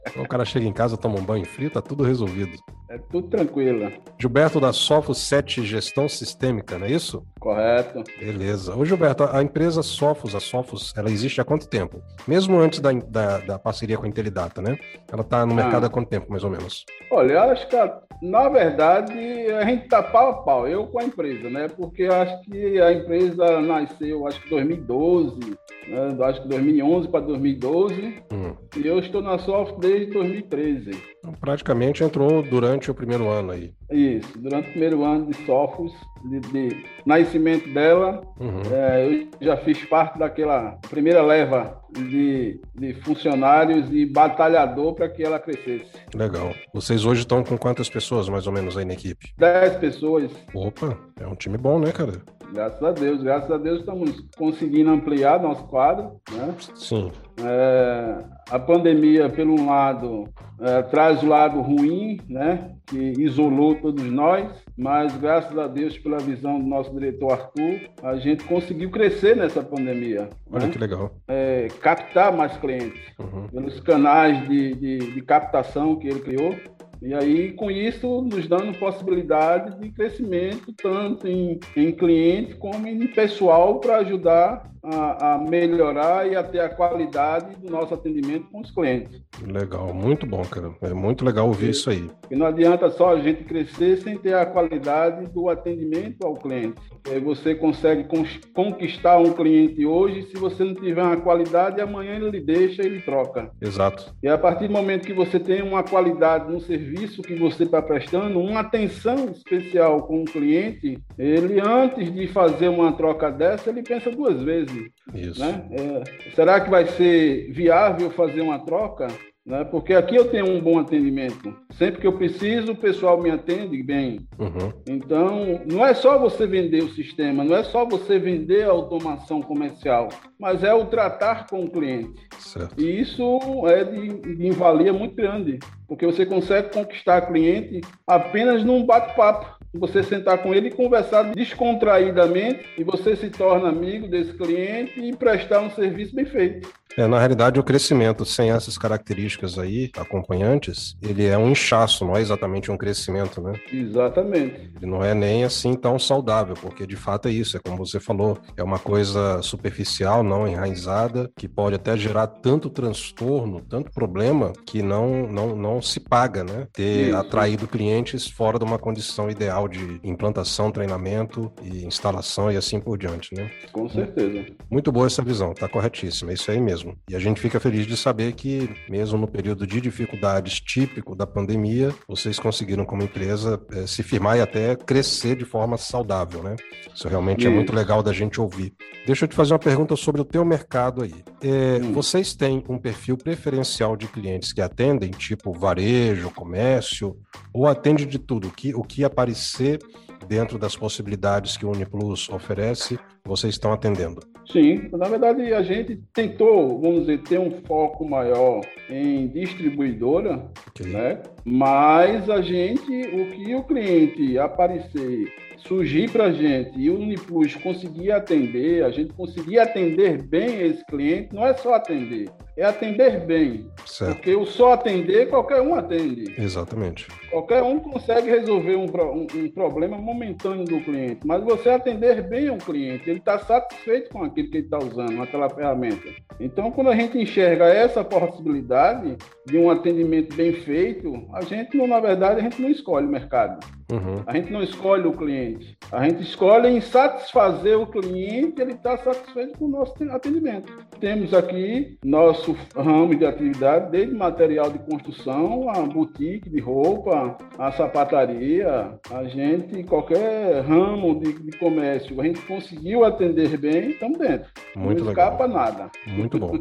Então, 0.08 0.24
o 0.24 0.28
cara 0.28 0.44
chega 0.44 0.66
em 0.66 0.72
casa, 0.72 0.96
toma 0.96 1.20
um 1.20 1.24
banho 1.24 1.44
frio, 1.44 1.70
tá 1.70 1.80
tudo 1.80 2.02
resolvido. 2.02 2.58
É 2.90 2.98
tudo 2.98 3.28
tranquilo. 3.28 3.92
Gilberto 4.18 4.58
da 4.58 4.72
Sofo 4.72 5.14
7 5.14 5.64
Gestão 5.64 6.08
Sistêmica, 6.08 6.78
não 6.78 6.86
é 6.86 6.90
isso? 6.90 7.24
Correto. 7.38 8.02
Beleza. 8.18 8.74
Ô 8.74 8.84
Gilberto, 8.84 9.22
a 9.24 9.42
empresa 9.42 9.82
Sofos, 9.82 10.34
a 10.34 10.40
Sofos, 10.40 10.92
ela 10.96 11.10
existe 11.10 11.40
há 11.40 11.44
quanto 11.44 11.68
tempo? 11.68 12.00
Mesmo 12.26 12.58
antes 12.58 12.80
da, 12.80 12.90
da, 12.92 13.38
da 13.38 13.58
parceria 13.58 13.96
com 13.96 14.04
a 14.04 14.08
Intelidata, 14.08 14.62
né? 14.62 14.76
Ela 15.12 15.22
está 15.22 15.46
no 15.46 15.54
mercado 15.54 15.84
ah. 15.84 15.86
há 15.86 15.90
quanto 15.90 16.08
tempo, 16.08 16.26
mais 16.28 16.42
ou 16.42 16.50
menos? 16.50 16.84
Olha, 17.10 17.34
eu 17.34 17.40
acho 17.50 17.68
que, 17.68 17.76
na 18.22 18.48
verdade, 18.48 19.12
a 19.52 19.64
gente 19.64 19.84
está 19.84 20.02
pau 20.02 20.30
a 20.30 20.42
pau, 20.42 20.66
eu 20.66 20.86
com 20.86 21.00
a 21.00 21.04
empresa, 21.04 21.50
né? 21.50 21.68
Porque 21.68 22.04
eu 22.04 22.14
acho 22.14 22.40
que 22.42 22.80
a 22.80 22.92
empresa 22.92 23.60
nasceu, 23.80 24.26
acho 24.26 24.42
que 24.42 24.50
2012, 24.50 25.40
né? 25.88 26.16
acho 26.24 26.42
que 26.42 26.48
2011 26.48 27.08
para 27.08 27.20
2012, 27.20 28.22
hum. 28.32 28.54
e 28.76 28.86
eu 28.86 28.98
estou 28.98 29.22
na 29.22 29.38
Sofos 29.38 29.78
desde 29.78 30.12
2013. 30.12 30.90
Então, 31.18 31.32
praticamente 31.40 32.04
entrou 32.04 32.42
durante 32.42 32.90
o 32.90 32.94
primeiro 32.94 33.28
ano 33.28 33.52
aí. 33.52 33.72
Isso, 33.90 34.38
durante 34.38 34.68
o 34.68 34.70
primeiro 34.70 35.04
ano 35.04 35.26
de 35.26 35.34
Sofos, 35.44 35.92
de, 36.24 36.40
de 36.40 36.84
nascimento 37.04 37.68
dela, 37.72 38.20
uhum. 38.38 38.62
é, 38.72 39.06
eu 39.06 39.28
já 39.40 39.56
fiz 39.58 39.84
parte 39.86 40.18
daquela 40.18 40.78
primeira 40.88 41.22
leva 41.22 41.80
de, 41.92 42.60
de 42.74 42.94
funcionários 43.02 43.88
e 43.92 44.06
batalhador 44.06 44.94
para 44.94 45.08
que 45.08 45.22
ela 45.22 45.38
crescesse. 45.38 45.90
Legal. 46.14 46.52
Vocês 46.72 47.04
hoje 47.04 47.20
estão 47.20 47.42
com 47.42 47.56
quantas 47.56 47.88
pessoas, 47.88 48.28
mais 48.28 48.46
ou 48.46 48.52
menos, 48.52 48.76
aí 48.76 48.84
na 48.84 48.94
equipe? 48.94 49.32
Dez 49.38 49.76
pessoas. 49.76 50.30
Opa, 50.54 50.96
é 51.20 51.26
um 51.26 51.34
time 51.34 51.56
bom, 51.56 51.78
né, 51.78 51.92
cara? 51.92 52.22
Graças 52.56 52.82
a 52.82 52.90
Deus, 52.90 53.22
graças 53.22 53.50
a 53.50 53.58
Deus 53.58 53.80
estamos 53.80 54.18
conseguindo 54.34 54.88
ampliar 54.88 55.38
nosso 55.42 55.62
quadro, 55.64 56.12
né? 56.32 56.54
Sim. 56.74 57.12
É, 57.44 58.24
a 58.48 58.58
pandemia, 58.58 59.28
por 59.28 59.46
um 59.46 59.66
lado, 59.66 60.24
é, 60.58 60.80
traz 60.84 61.22
o 61.22 61.26
lado 61.26 61.60
ruim, 61.60 62.18
né? 62.26 62.70
Que 62.86 63.12
isolou 63.18 63.74
todos 63.74 64.02
nós, 64.04 64.50
mas 64.74 65.14
graças 65.18 65.56
a 65.58 65.66
Deus, 65.66 65.98
pela 65.98 66.16
visão 66.16 66.58
do 66.58 66.66
nosso 66.66 66.90
diretor 66.92 67.32
Arthur, 67.32 67.90
a 68.02 68.16
gente 68.16 68.42
conseguiu 68.44 68.90
crescer 68.90 69.36
nessa 69.36 69.62
pandemia. 69.62 70.30
Olha 70.50 70.64
né? 70.64 70.72
que 70.72 70.78
legal. 70.78 71.12
É, 71.28 71.68
captar 71.82 72.34
mais 72.34 72.56
clientes 72.56 73.02
uhum. 73.18 73.48
pelos 73.48 73.80
canais 73.80 74.48
de, 74.48 74.74
de, 74.76 74.98
de 75.12 75.20
captação 75.20 75.96
que 75.96 76.08
ele 76.08 76.20
criou. 76.20 76.54
E 77.02 77.14
aí, 77.14 77.52
com 77.52 77.70
isso, 77.70 78.22
nos 78.22 78.48
dando 78.48 78.76
possibilidade 78.78 79.78
de 79.78 79.90
crescimento, 79.90 80.72
tanto 80.72 81.28
em, 81.28 81.58
em 81.76 81.92
cliente 81.92 82.54
como 82.54 82.86
em 82.86 83.06
pessoal, 83.06 83.80
para 83.80 83.98
ajudar 83.98 84.70
a, 84.86 85.34
a, 85.34 85.38
melhorar 85.38 86.30
e 86.30 86.36
a 86.36 86.42
ter 86.42 86.60
a 86.60 86.68
qualidade 86.68 87.56
do 87.56 87.70
nosso 87.70 87.92
atendimento 87.92 88.46
com 88.50 88.60
os 88.60 88.70
clientes. 88.70 89.20
Legal, 89.42 89.92
muito 89.92 90.26
bom, 90.26 90.42
cara. 90.42 90.72
É 90.82 90.94
muito 90.94 91.24
legal 91.24 91.46
ouvir 91.46 91.70
isso 91.70 91.90
aí. 91.90 92.08
E 92.30 92.36
não 92.36 92.46
adianta 92.46 92.88
só 92.90 93.12
a 93.12 93.20
gente 93.20 93.44
crescer 93.44 93.96
sem 93.98 94.16
ter 94.16 94.34
a 94.34 94.46
qualidade 94.46 95.26
do 95.30 95.48
atendimento 95.48 96.24
ao 96.24 96.34
cliente. 96.34 96.80
Você 97.22 97.54
consegue 97.54 98.06
conquistar 98.54 99.18
um 99.18 99.32
cliente 99.32 99.84
hoje, 99.84 100.22
se 100.22 100.36
você 100.36 100.64
não 100.64 100.74
tiver 100.74 101.02
uma 101.02 101.16
qualidade, 101.16 101.80
amanhã 101.80 102.16
ele 102.16 102.30
lhe 102.30 102.40
deixa 102.40 102.82
e 102.82 102.86
ele 102.86 103.00
troca. 103.00 103.50
Exato. 103.60 104.14
E 104.22 104.28
a 104.28 104.38
partir 104.38 104.66
do 104.66 104.72
momento 104.72 105.06
que 105.06 105.12
você 105.12 105.38
tem 105.38 105.62
uma 105.62 105.82
qualidade 105.82 106.50
no 106.50 106.60
serviço 106.60 107.22
que 107.22 107.34
você 107.34 107.64
está 107.64 107.80
prestando, 107.80 108.40
uma 108.40 108.60
atenção 108.60 109.30
especial 109.30 110.02
com 110.02 110.22
o 110.22 110.24
cliente, 110.24 110.98
ele 111.18 111.60
antes 111.60 112.12
de 112.12 112.26
fazer 112.28 112.68
uma 112.68 112.92
troca 112.92 113.30
dessa, 113.30 113.70
ele 113.70 113.82
pensa 113.82 114.10
duas 114.10 114.42
vezes 114.42 114.75
isso. 115.14 115.40
Né? 115.40 115.68
É, 115.70 116.30
será 116.34 116.60
que 116.60 116.70
vai 116.70 116.86
ser 116.86 117.52
viável 117.52 118.10
fazer 118.10 118.40
uma 118.40 118.58
troca? 118.58 119.08
Né? 119.46 119.62
Porque 119.62 119.94
aqui 119.94 120.16
eu 120.16 120.28
tenho 120.28 120.50
um 120.50 120.60
bom 120.60 120.80
atendimento. 120.80 121.54
Sempre 121.74 122.00
que 122.00 122.06
eu 122.06 122.14
preciso, 122.14 122.72
o 122.72 122.76
pessoal 122.76 123.22
me 123.22 123.30
atende 123.30 123.80
bem. 123.80 124.26
Uhum. 124.36 124.72
Então, 124.88 125.60
não 125.70 125.86
é 125.86 125.94
só 125.94 126.18
você 126.18 126.48
vender 126.48 126.82
o 126.82 126.90
sistema, 126.90 127.44
não 127.44 127.54
é 127.54 127.62
só 127.62 127.84
você 127.84 128.18
vender 128.18 128.64
a 128.64 128.72
automação 128.72 129.40
comercial, 129.40 130.08
mas 130.38 130.64
é 130.64 130.74
o 130.74 130.86
tratar 130.86 131.46
com 131.46 131.64
o 131.64 131.70
cliente. 131.70 132.20
Certo. 132.38 132.80
E 132.80 133.00
isso 133.00 133.38
é 133.68 133.84
de, 133.84 134.36
de 134.36 134.50
valia 134.50 134.92
muito 134.92 135.14
grande, 135.14 135.60
porque 135.86 136.04
você 136.04 136.26
consegue 136.26 136.72
conquistar 136.72 137.28
cliente 137.28 137.82
apenas 138.04 138.64
num 138.64 138.84
bate-papo 138.84 139.55
você 139.78 140.02
sentar 140.02 140.38
com 140.38 140.54
ele 140.54 140.68
e 140.68 140.72
conversar 140.72 141.34
descontraídamente 141.34 142.64
e 142.76 142.84
você 142.84 143.14
se 143.16 143.30
torna 143.30 143.68
amigo 143.68 144.08
desse 144.08 144.32
cliente 144.32 145.00
e 145.00 145.14
prestar 145.14 145.60
um 145.60 145.70
serviço 145.70 146.14
bem 146.14 146.24
feito. 146.24 146.68
É, 146.96 147.06
na 147.06 147.18
realidade, 147.18 147.60
o 147.60 147.62
crescimento 147.62 148.24
sem 148.24 148.50
essas 148.50 148.78
características 148.78 149.58
aí 149.58 149.90
acompanhantes, 149.96 150.96
ele 151.02 151.26
é 151.26 151.36
um 151.36 151.50
inchaço, 151.50 152.06
não 152.06 152.16
é 152.16 152.20
exatamente 152.20 152.70
um 152.70 152.76
crescimento, 152.76 153.40
né? 153.42 153.52
Exatamente. 153.70 154.72
Ele 154.76 154.86
não 154.86 155.04
é 155.04 155.12
nem 155.12 155.44
assim 155.44 155.74
tão 155.74 155.98
saudável, 155.98 156.54
porque 156.54 156.86
de 156.86 156.96
fato 156.96 157.28
é 157.28 157.30
isso, 157.30 157.56
é 157.56 157.60
como 157.60 157.76
você 157.76 158.00
falou, 158.00 158.38
é 158.56 158.62
uma 158.62 158.78
coisa 158.78 159.42
superficial, 159.42 160.22
não 160.22 160.48
enraizada, 160.48 161.30
que 161.36 161.46
pode 161.46 161.76
até 161.76 161.96
gerar 161.96 162.26
tanto 162.26 162.70
transtorno, 162.70 163.60
tanto 163.60 163.90
problema, 163.90 164.52
que 164.64 164.82
não, 164.82 165.26
não, 165.26 165.54
não 165.54 165.82
se 165.82 166.00
paga, 166.00 166.42
né? 166.42 166.66
Ter 166.72 167.08
isso. 167.08 167.16
atraído 167.16 167.68
clientes 167.68 168.26
fora 168.26 168.58
de 168.58 168.64
uma 168.64 168.78
condição 168.78 169.30
ideal 169.30 169.68
de 169.68 170.00
implantação, 170.02 170.70
treinamento 170.70 171.52
e 171.62 171.84
instalação 171.84 172.50
e 172.50 172.56
assim 172.56 172.80
por 172.80 172.96
diante, 172.96 173.34
né? 173.34 173.50
Com 173.70 173.88
certeza. 173.88 174.46
Muito 174.70 174.90
boa 174.90 175.06
essa 175.06 175.22
visão, 175.22 175.52
tá 175.52 175.68
corretíssima, 175.68 176.30
é 176.30 176.34
isso 176.34 176.50
aí 176.50 176.60
mesmo. 176.60 176.85
E 177.08 177.16
a 177.16 177.18
gente 177.18 177.40
fica 177.40 177.58
feliz 177.58 177.86
de 177.86 177.96
saber 177.96 178.32
que, 178.32 178.68
mesmo 178.88 179.18
no 179.18 179.26
período 179.26 179.66
de 179.66 179.80
dificuldades 179.80 180.60
típico 180.60 181.14
da 181.14 181.26
pandemia, 181.26 181.94
vocês 182.06 182.38
conseguiram, 182.38 182.84
como 182.84 183.02
empresa, 183.02 183.60
é, 183.72 183.86
se 183.86 184.02
firmar 184.02 184.36
e 184.36 184.40
até 184.40 184.76
crescer 184.76 185.36
de 185.36 185.44
forma 185.44 185.76
saudável, 185.76 186.42
né? 186.42 186.56
Isso 186.94 187.08
realmente 187.08 187.46
é 187.46 187.50
muito 187.50 187.74
legal 187.74 188.02
da 188.02 188.12
gente 188.12 188.40
ouvir. 188.40 188.74
Deixa 189.06 189.24
eu 189.24 189.28
te 189.28 189.36
fazer 189.36 189.52
uma 189.52 189.58
pergunta 189.58 189.94
sobre 189.96 190.20
o 190.20 190.24
teu 190.24 190.44
mercado 190.44 191.02
aí. 191.02 191.14
É, 191.42 191.78
hum. 191.82 191.92
Vocês 191.92 192.34
têm 192.34 192.64
um 192.68 192.78
perfil 192.78 193.16
preferencial 193.16 193.96
de 193.96 194.08
clientes 194.08 194.52
que 194.52 194.60
atendem, 194.60 195.10
tipo 195.10 195.52
varejo, 195.52 196.30
comércio, 196.30 197.16
ou 197.52 197.66
atende 197.66 198.04
de 198.04 198.18
tudo? 198.18 198.50
Que, 198.50 198.74
o 198.74 198.82
que 198.82 199.04
aparecer 199.04 199.78
dentro 200.26 200.58
das 200.58 200.76
possibilidades 200.76 201.56
que 201.56 201.64
o 201.64 201.70
Uniplus 201.70 202.28
oferece, 202.28 202.98
vocês 203.24 203.54
estão 203.54 203.72
atendendo? 203.72 204.20
Sim, 204.50 204.88
na 204.92 205.08
verdade 205.08 205.52
a 205.52 205.62
gente 205.62 205.96
tentou, 206.12 206.80
vamos 206.80 207.00
dizer, 207.00 207.22
ter 207.22 207.38
um 207.38 207.50
foco 207.66 208.08
maior 208.08 208.60
em 208.88 209.26
distribuidora, 209.28 210.50
okay. 210.68 210.92
né? 210.92 211.22
Mas 211.44 212.28
a 212.30 212.40
gente, 212.40 212.90
o 212.90 213.30
que 213.32 213.54
o 213.54 213.64
cliente 213.64 214.38
aparecer 214.38 215.32
surgir 215.66 216.10
para 216.10 216.26
a 216.26 216.32
gente 216.32 216.78
e 216.78 216.88
o 216.90 216.94
Uniplus 216.94 217.54
conseguir 217.56 218.12
atender, 218.12 218.84
a 218.84 218.90
gente 218.90 219.12
conseguir 219.12 219.58
atender 219.58 220.22
bem 220.22 220.60
esse 220.62 220.84
cliente, 220.86 221.34
não 221.34 221.46
é 221.46 221.54
só 221.54 221.74
atender, 221.74 222.28
é 222.56 222.64
atender 222.64 223.24
bem. 223.26 223.70
Certo. 223.84 224.14
Porque 224.16 224.34
o 224.34 224.46
só 224.46 224.72
atender, 224.72 225.28
qualquer 225.28 225.60
um 225.60 225.74
atende. 225.74 226.34
Exatamente. 226.38 227.06
Qualquer 227.30 227.62
um 227.62 227.78
consegue 227.78 228.30
resolver 228.30 228.76
um, 228.76 228.86
um, 228.86 229.26
um 229.34 229.50
problema 229.50 229.98
momentâneo 229.98 230.64
do 230.64 230.80
cliente, 230.80 231.20
mas 231.24 231.44
você 231.44 231.70
atender 231.70 232.26
bem 232.28 232.50
o 232.50 232.58
cliente, 232.58 233.08
ele 233.10 233.18
está 233.18 233.38
satisfeito 233.38 234.10
com 234.10 234.24
aquilo 234.24 234.50
que 234.50 234.58
ele 234.58 234.64
está 234.64 234.78
usando, 234.78 235.22
aquela 235.22 235.50
ferramenta. 235.50 236.08
Então, 236.40 236.70
quando 236.70 236.90
a 236.90 236.96
gente 236.96 237.18
enxerga 237.18 237.66
essa 237.66 238.04
possibilidade 238.04 239.16
de 239.46 239.58
um 239.58 239.70
atendimento 239.70 240.34
bem 240.34 240.52
feito, 240.52 241.26
a 241.32 241.42
gente, 241.42 241.76
na 241.76 242.00
verdade, 242.00 242.40
a 242.40 242.42
gente 242.42 242.60
não 242.60 242.70
escolhe 242.70 243.06
o 243.06 243.10
mercado. 243.10 243.64
Uhum. 243.90 244.22
A 244.26 244.34
gente 244.34 244.52
não 244.52 244.62
escolhe 244.62 245.06
o 245.06 245.12
cliente. 245.12 245.78
A 245.92 246.08
gente 246.08 246.22
escolhe 246.22 246.68
em 246.68 246.80
satisfazer 246.80 247.78
o 247.78 247.86
cliente, 247.86 248.60
ele 248.60 248.72
está 248.72 248.96
satisfeito 248.98 249.58
com 249.58 249.66
o 249.66 249.68
nosso 249.68 249.94
atendimento. 250.10 250.72
Temos 250.98 251.32
aqui 251.32 251.96
nosso 252.04 252.45
ramo 252.74 253.14
de 253.14 253.24
atividade, 253.24 253.90
desde 253.90 254.14
material 254.14 254.70
de 254.70 254.78
construção, 254.78 255.68
a 255.70 255.80
boutique 255.82 256.48
de 256.50 256.60
roupa, 256.60 257.36
a 257.58 257.72
sapataria, 257.72 258.98
a 259.10 259.24
gente, 259.24 259.82
qualquer 259.84 260.62
ramo 260.62 261.18
de, 261.20 261.32
de 261.32 261.56
comércio, 261.58 262.20
a 262.20 262.24
gente 262.24 262.40
conseguiu 262.42 263.04
atender 263.04 263.56
bem, 263.56 263.90
estamos 263.90 264.18
dentro. 264.18 264.48
Muito 264.74 265.02
não 265.02 265.10
legal. 265.10 265.32
escapa 265.32 265.48
nada. 265.48 265.90
Muito 266.06 266.38
bom. 266.38 266.52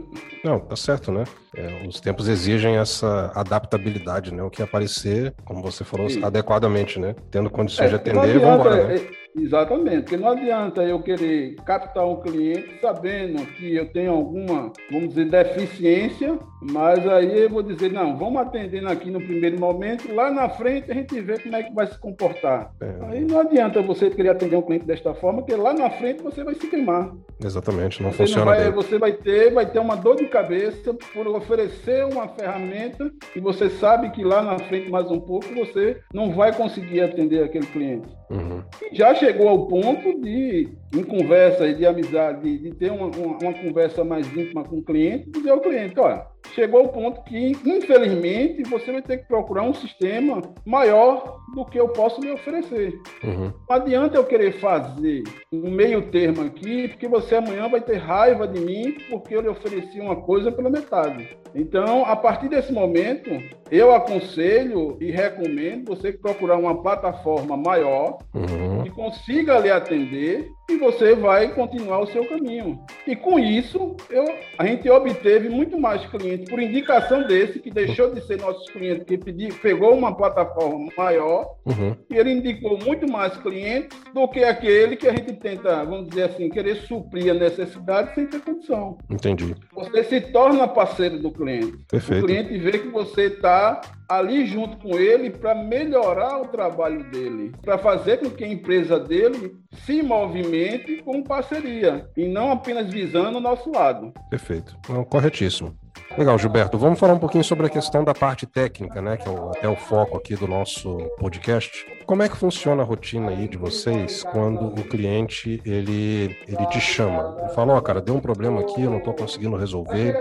Não, 0.44 0.60
tá 0.60 0.76
certo, 0.76 1.12
né? 1.12 1.24
É, 1.56 1.88
os 1.88 2.00
tempos 2.00 2.28
exigem 2.28 2.78
essa 2.78 3.32
adaptabilidade, 3.34 4.34
né? 4.34 4.44
O 4.44 4.50
que 4.50 4.62
aparecer, 4.62 5.34
como 5.46 5.62
você 5.62 5.84
falou, 5.84 6.10
Sim. 6.10 6.24
adequadamente, 6.24 7.00
né? 7.00 7.16
Tendo 7.32 7.50
condições 7.50 7.88
é, 7.88 7.90
de 7.90 7.96
atender, 7.96 8.40
vamos 8.40 8.66
embora. 8.66 8.88
Né? 8.88 8.96
É, 8.96 9.25
Exatamente, 9.38 10.04
porque 10.04 10.18
não 10.18 10.30
adianta 10.30 10.82
eu 10.84 11.00
querer 11.02 11.56
captar 11.66 12.08
um 12.08 12.22
cliente 12.22 12.80
sabendo 12.80 13.46
que 13.46 13.76
eu 13.76 13.92
tenho 13.92 14.12
alguma, 14.14 14.72
vamos 14.90 15.10
dizer, 15.10 15.30
deficiência, 15.30 16.40
mas 16.62 17.06
aí 17.08 17.44
eu 17.44 17.50
vou 17.50 17.62
dizer, 17.62 17.92
não, 17.92 18.18
vamos 18.18 18.42
atendendo 18.42 18.88
aqui 18.88 19.12
no 19.12 19.20
primeiro 19.20 19.60
momento, 19.60 20.14
lá 20.14 20.32
na 20.32 20.48
frente 20.50 20.90
a 20.90 20.94
gente 20.94 21.20
vê 21.20 21.38
como 21.38 21.56
é 21.56 21.64
que 21.64 21.74
vai 21.74 21.88
se 21.88 22.00
comportar. 22.00 22.72
É. 22.82 22.96
Aí 23.08 23.26
não 23.26 23.42
adianta 23.42 23.82
você 23.82 24.10
querer 24.10 24.30
atender 24.30 24.56
um 24.56 24.62
cliente 24.62 24.86
desta 24.86 25.14
forma, 25.14 25.42
porque 25.42 25.56
lá 25.56 25.74
na 25.74 25.90
frente 25.90 26.24
você 26.24 26.44
vai 26.44 26.56
se 26.56 26.68
queimar. 26.68 27.12
Exatamente, 27.44 28.02
não 28.02 28.12
você 28.12 28.18
funciona 28.18 28.46
não 28.46 28.58
vai, 28.58 28.72
Você 28.72 28.98
vai 28.98 29.12
ter, 29.12 29.52
vai 29.52 29.66
ter 29.66 29.80
uma 29.80 29.96
dor 29.96 30.16
de 30.16 30.28
cabeça 30.28 30.94
por 31.14 31.28
oferecer 31.28 32.06
uma 32.06 32.28
ferramenta 32.30 33.12
e 33.36 33.40
você 33.40 33.70
sabe 33.70 34.10
que 34.12 34.24
lá 34.24 34.42
na 34.42 34.58
frente, 34.60 34.90
mais 34.90 35.12
um 35.12 35.20
pouco, 35.20 35.54
você 35.54 35.98
não 36.14 36.32
vai 36.32 36.54
conseguir 36.54 37.02
atender 37.02 37.44
aquele 37.44 37.66
cliente. 37.66 38.08
Uhum. 38.30 38.64
Já 38.92 39.14
chegou 39.26 39.50
ao 39.50 39.66
ponto 39.66 40.22
de, 40.22 40.70
em 40.94 41.04
conversa 41.04 41.74
de 41.74 41.86
amizade, 41.86 42.42
de, 42.42 42.58
de 42.60 42.76
ter 42.76 42.92
uma, 42.92 43.08
uma, 43.08 43.38
uma, 43.38 43.54
conversa 43.54 44.04
mais 44.04 44.28
íntima 44.28 44.64
com 44.64 44.78
o 44.78 44.84
cliente, 44.84 45.32
dizer 45.32 45.50
ao 45.50 45.60
cliente, 45.60 46.00
olha, 46.00 46.28
chegou 46.54 46.82
ao 46.82 46.90
ponto 46.90 47.24
que, 47.24 47.52
infelizmente, 47.66 48.64
você 48.64 48.92
vai 48.92 49.02
ter 49.02 49.18
que 49.18 49.28
procurar 49.28 49.64
um 49.64 49.74
sistema 49.74 50.42
maior 50.66 51.40
do 51.56 51.66
que 51.66 51.80
eu 51.80 51.90
posso 51.90 52.22
lhe 52.22 52.32
oferecer. 52.32 52.94
Uhum. 53.24 53.52
Não 53.70 53.76
adianta 53.76 54.18
eu 54.18 54.26
querer 54.26 54.54
fazer 54.60 55.24
um 55.52 55.72
meio 55.72 56.10
termo 56.12 56.44
aqui, 56.44 56.88
porque 56.90 57.08
você 57.08 57.36
amanhã 57.36 57.68
vai 57.70 57.82
ter 57.82 57.98
raiva 57.98 58.48
de 58.48 58.60
mim 58.60 58.98
porque 59.10 59.36
eu 59.36 59.42
lhe 59.42 59.48
ofereci 59.48 60.00
uma 60.00 60.16
coisa 60.16 60.52
pela 60.52 60.70
metade. 60.70 61.30
Então, 61.54 62.06
a 62.06 62.16
partir 62.16 62.50
desse 62.50 62.74
momento, 62.74 63.30
eu 63.72 63.94
aconselho 63.94 64.98
e 65.00 65.12
recomendo 65.12 65.96
você 65.96 66.12
procurar 66.12 66.58
uma 66.58 66.82
plataforma 66.82 67.56
maior 67.56 68.18
uhum. 68.34 68.84
que 68.84 68.90
consiga 68.90 69.60
lhe 69.60 69.72
atender 69.72 70.50
e 70.70 70.78
você 70.78 71.16
vai 71.16 71.54
continuar 71.54 72.00
o 72.00 72.08
seu 72.08 72.28
caminho. 72.28 72.80
E 73.06 73.16
com 73.16 73.40
isso, 73.40 73.96
eu, 74.10 74.26
a 74.58 74.66
gente 74.66 74.90
obteve 74.90 75.50
muito 75.50 75.80
mais 75.80 76.06
clientes 76.08 76.50
por 76.50 76.62
indicação 76.62 77.26
desse, 77.28 77.60
que 77.60 77.70
deixou 77.70 78.14
de 78.14 78.26
ser 78.26 78.40
nosso 78.40 78.66
cliente, 78.72 79.06
que 79.06 79.18
pediu, 79.18 79.54
pegou 79.62 79.94
uma 79.94 80.16
plataforma 80.16 80.90
maior, 80.98 81.56
uhum. 81.66 81.96
e 82.10 82.16
ele 82.16 82.32
indicou 82.32 82.80
muito 82.84 83.10
mais 83.10 83.38
clientes 83.38 83.98
do 84.14 84.28
que 84.28 84.44
aquele 84.44 84.96
que 84.96 85.08
a 85.08 85.12
gente 85.12 85.34
tenta, 85.34 85.84
vamos 85.86 86.10
dizer 86.10 86.24
assim, 86.24 86.50
querer 86.50 86.76
suprir 86.76 87.32
a 87.32 87.36
necessidade 87.36 88.16
sem 88.16 88.26
ter 88.26 88.42
condição. 88.42 88.98
Entendi. 89.10 89.56
Você 89.74 90.04
se 90.04 90.22
torna 90.22 90.68
parceiro 90.68 91.20
do 91.20 91.32
cliente. 91.32 91.78
Perfeito. 91.90 92.24
O 92.24 92.28
cliente 92.28 92.58
vê 92.58 92.72
que 92.72 92.88
você 92.88 93.26
está 93.26 93.82
ali 94.08 94.46
junto 94.46 94.78
com 94.78 94.98
ele 94.98 95.30
para 95.30 95.56
melhorar 95.56 96.42
o 96.42 96.48
trabalho 96.48 97.04
dele, 97.12 97.52
para 97.62 97.78
fazer 97.78 98.18
com 98.18 98.30
que 98.30 98.44
a 98.44 98.48
empresa 98.48 99.00
dele 99.00 99.56
se 99.86 100.02
movimente 100.02 101.02
com 101.04 101.24
parceria 101.24 102.10
e 102.16 102.28
não 102.28 102.52
apenas 102.52 102.92
visando 102.92 103.38
o 103.38 103.42
nosso 103.42 103.72
lado. 103.72 104.14
Perfeito. 104.30 104.78
corretíssimo. 105.10 105.76
Legal, 106.18 106.40
Gilberto. 106.40 106.78
Vamos 106.78 106.98
falar 106.98 107.14
um 107.14 107.20
pouquinho 107.20 107.44
sobre 107.44 107.66
a 107.66 107.70
questão 107.70 108.02
da 108.02 108.14
parte 108.14 108.46
técnica, 108.46 109.02
né? 109.02 109.18
Que 109.18 109.28
é 109.28 109.32
o, 109.32 109.50
até 109.50 109.68
o 109.68 109.76
foco 109.76 110.18
aqui 110.18 110.34
do 110.34 110.48
nosso 110.48 110.98
podcast. 111.20 111.86
Como 112.06 112.24
é 112.24 112.30
que 112.30 112.38
funciona 112.38 112.84
a 112.84 112.86
rotina 112.86 113.32
aí 113.32 113.50
de 113.50 113.58
vocês 113.58 114.24
quando 114.24 114.68
o 114.68 114.84
cliente 114.86 115.62
ele, 115.66 116.38
ele 116.48 116.66
te 116.68 116.80
chama? 116.80 117.36
Ele 117.42 117.50
fala, 117.50 117.74
ó, 117.74 117.78
oh, 117.78 117.82
cara, 117.82 118.00
deu 118.00 118.16
um 118.16 118.22
problema 118.22 118.62
aqui, 118.62 118.82
eu 118.82 118.90
não 118.90 119.00
estou 119.00 119.14
conseguindo 119.14 119.58
resolver. 119.58 120.16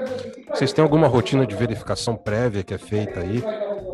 Vocês 0.49 0.73
têm 0.73 0.83
alguma 0.83 1.07
rotina 1.07 1.47
de 1.47 1.55
verificação 1.55 2.17
prévia 2.17 2.65
que 2.65 2.75
é 2.75 2.79
feita 2.79 3.21
aí? 3.21 3.45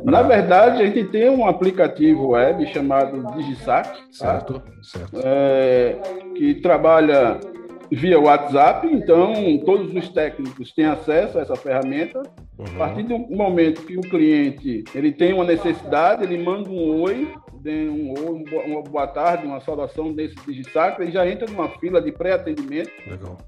Na 0.02 0.22
verdade, 0.22 0.82
a 0.82 0.86
gente 0.86 1.04
tem 1.10 1.28
um 1.28 1.46
aplicativo 1.46 2.28
web 2.28 2.66
chamado 2.72 3.26
Digisac, 3.34 3.90
certo, 4.10 4.54
tá? 4.54 4.72
certo. 4.82 5.20
É, 5.22 5.98
que 6.34 6.54
trabalha 6.54 7.38
via 7.90 8.18
WhatsApp, 8.18 8.86
então 8.86 9.58
todos 9.64 9.94
os 9.94 10.08
técnicos 10.08 10.72
têm 10.72 10.86
acesso 10.86 11.38
a 11.38 11.42
essa 11.42 11.56
ferramenta. 11.56 12.22
Uhum. 12.58 12.66
A 12.66 12.78
partir 12.78 13.02
do 13.04 13.18
momento 13.18 13.82
que 13.82 13.96
o 13.96 14.02
cliente 14.02 14.84
ele 14.94 15.12
tem 15.12 15.32
uma 15.32 15.44
necessidade, 15.44 16.22
ele 16.22 16.42
manda 16.42 16.68
um 16.68 17.00
oi, 17.00 17.32
um, 17.64 18.14
oi, 18.18 18.44
uma 18.66 18.82
boa 18.82 19.06
tarde, 19.06 19.46
uma 19.46 19.60
saudação 19.60 20.12
desse 20.12 20.34
Digisacra 20.46 21.04
e 21.04 21.10
já 21.10 21.26
entra 21.26 21.50
numa 21.50 21.68
fila 21.78 22.00
de 22.00 22.12
pré-atendimento. 22.12 22.90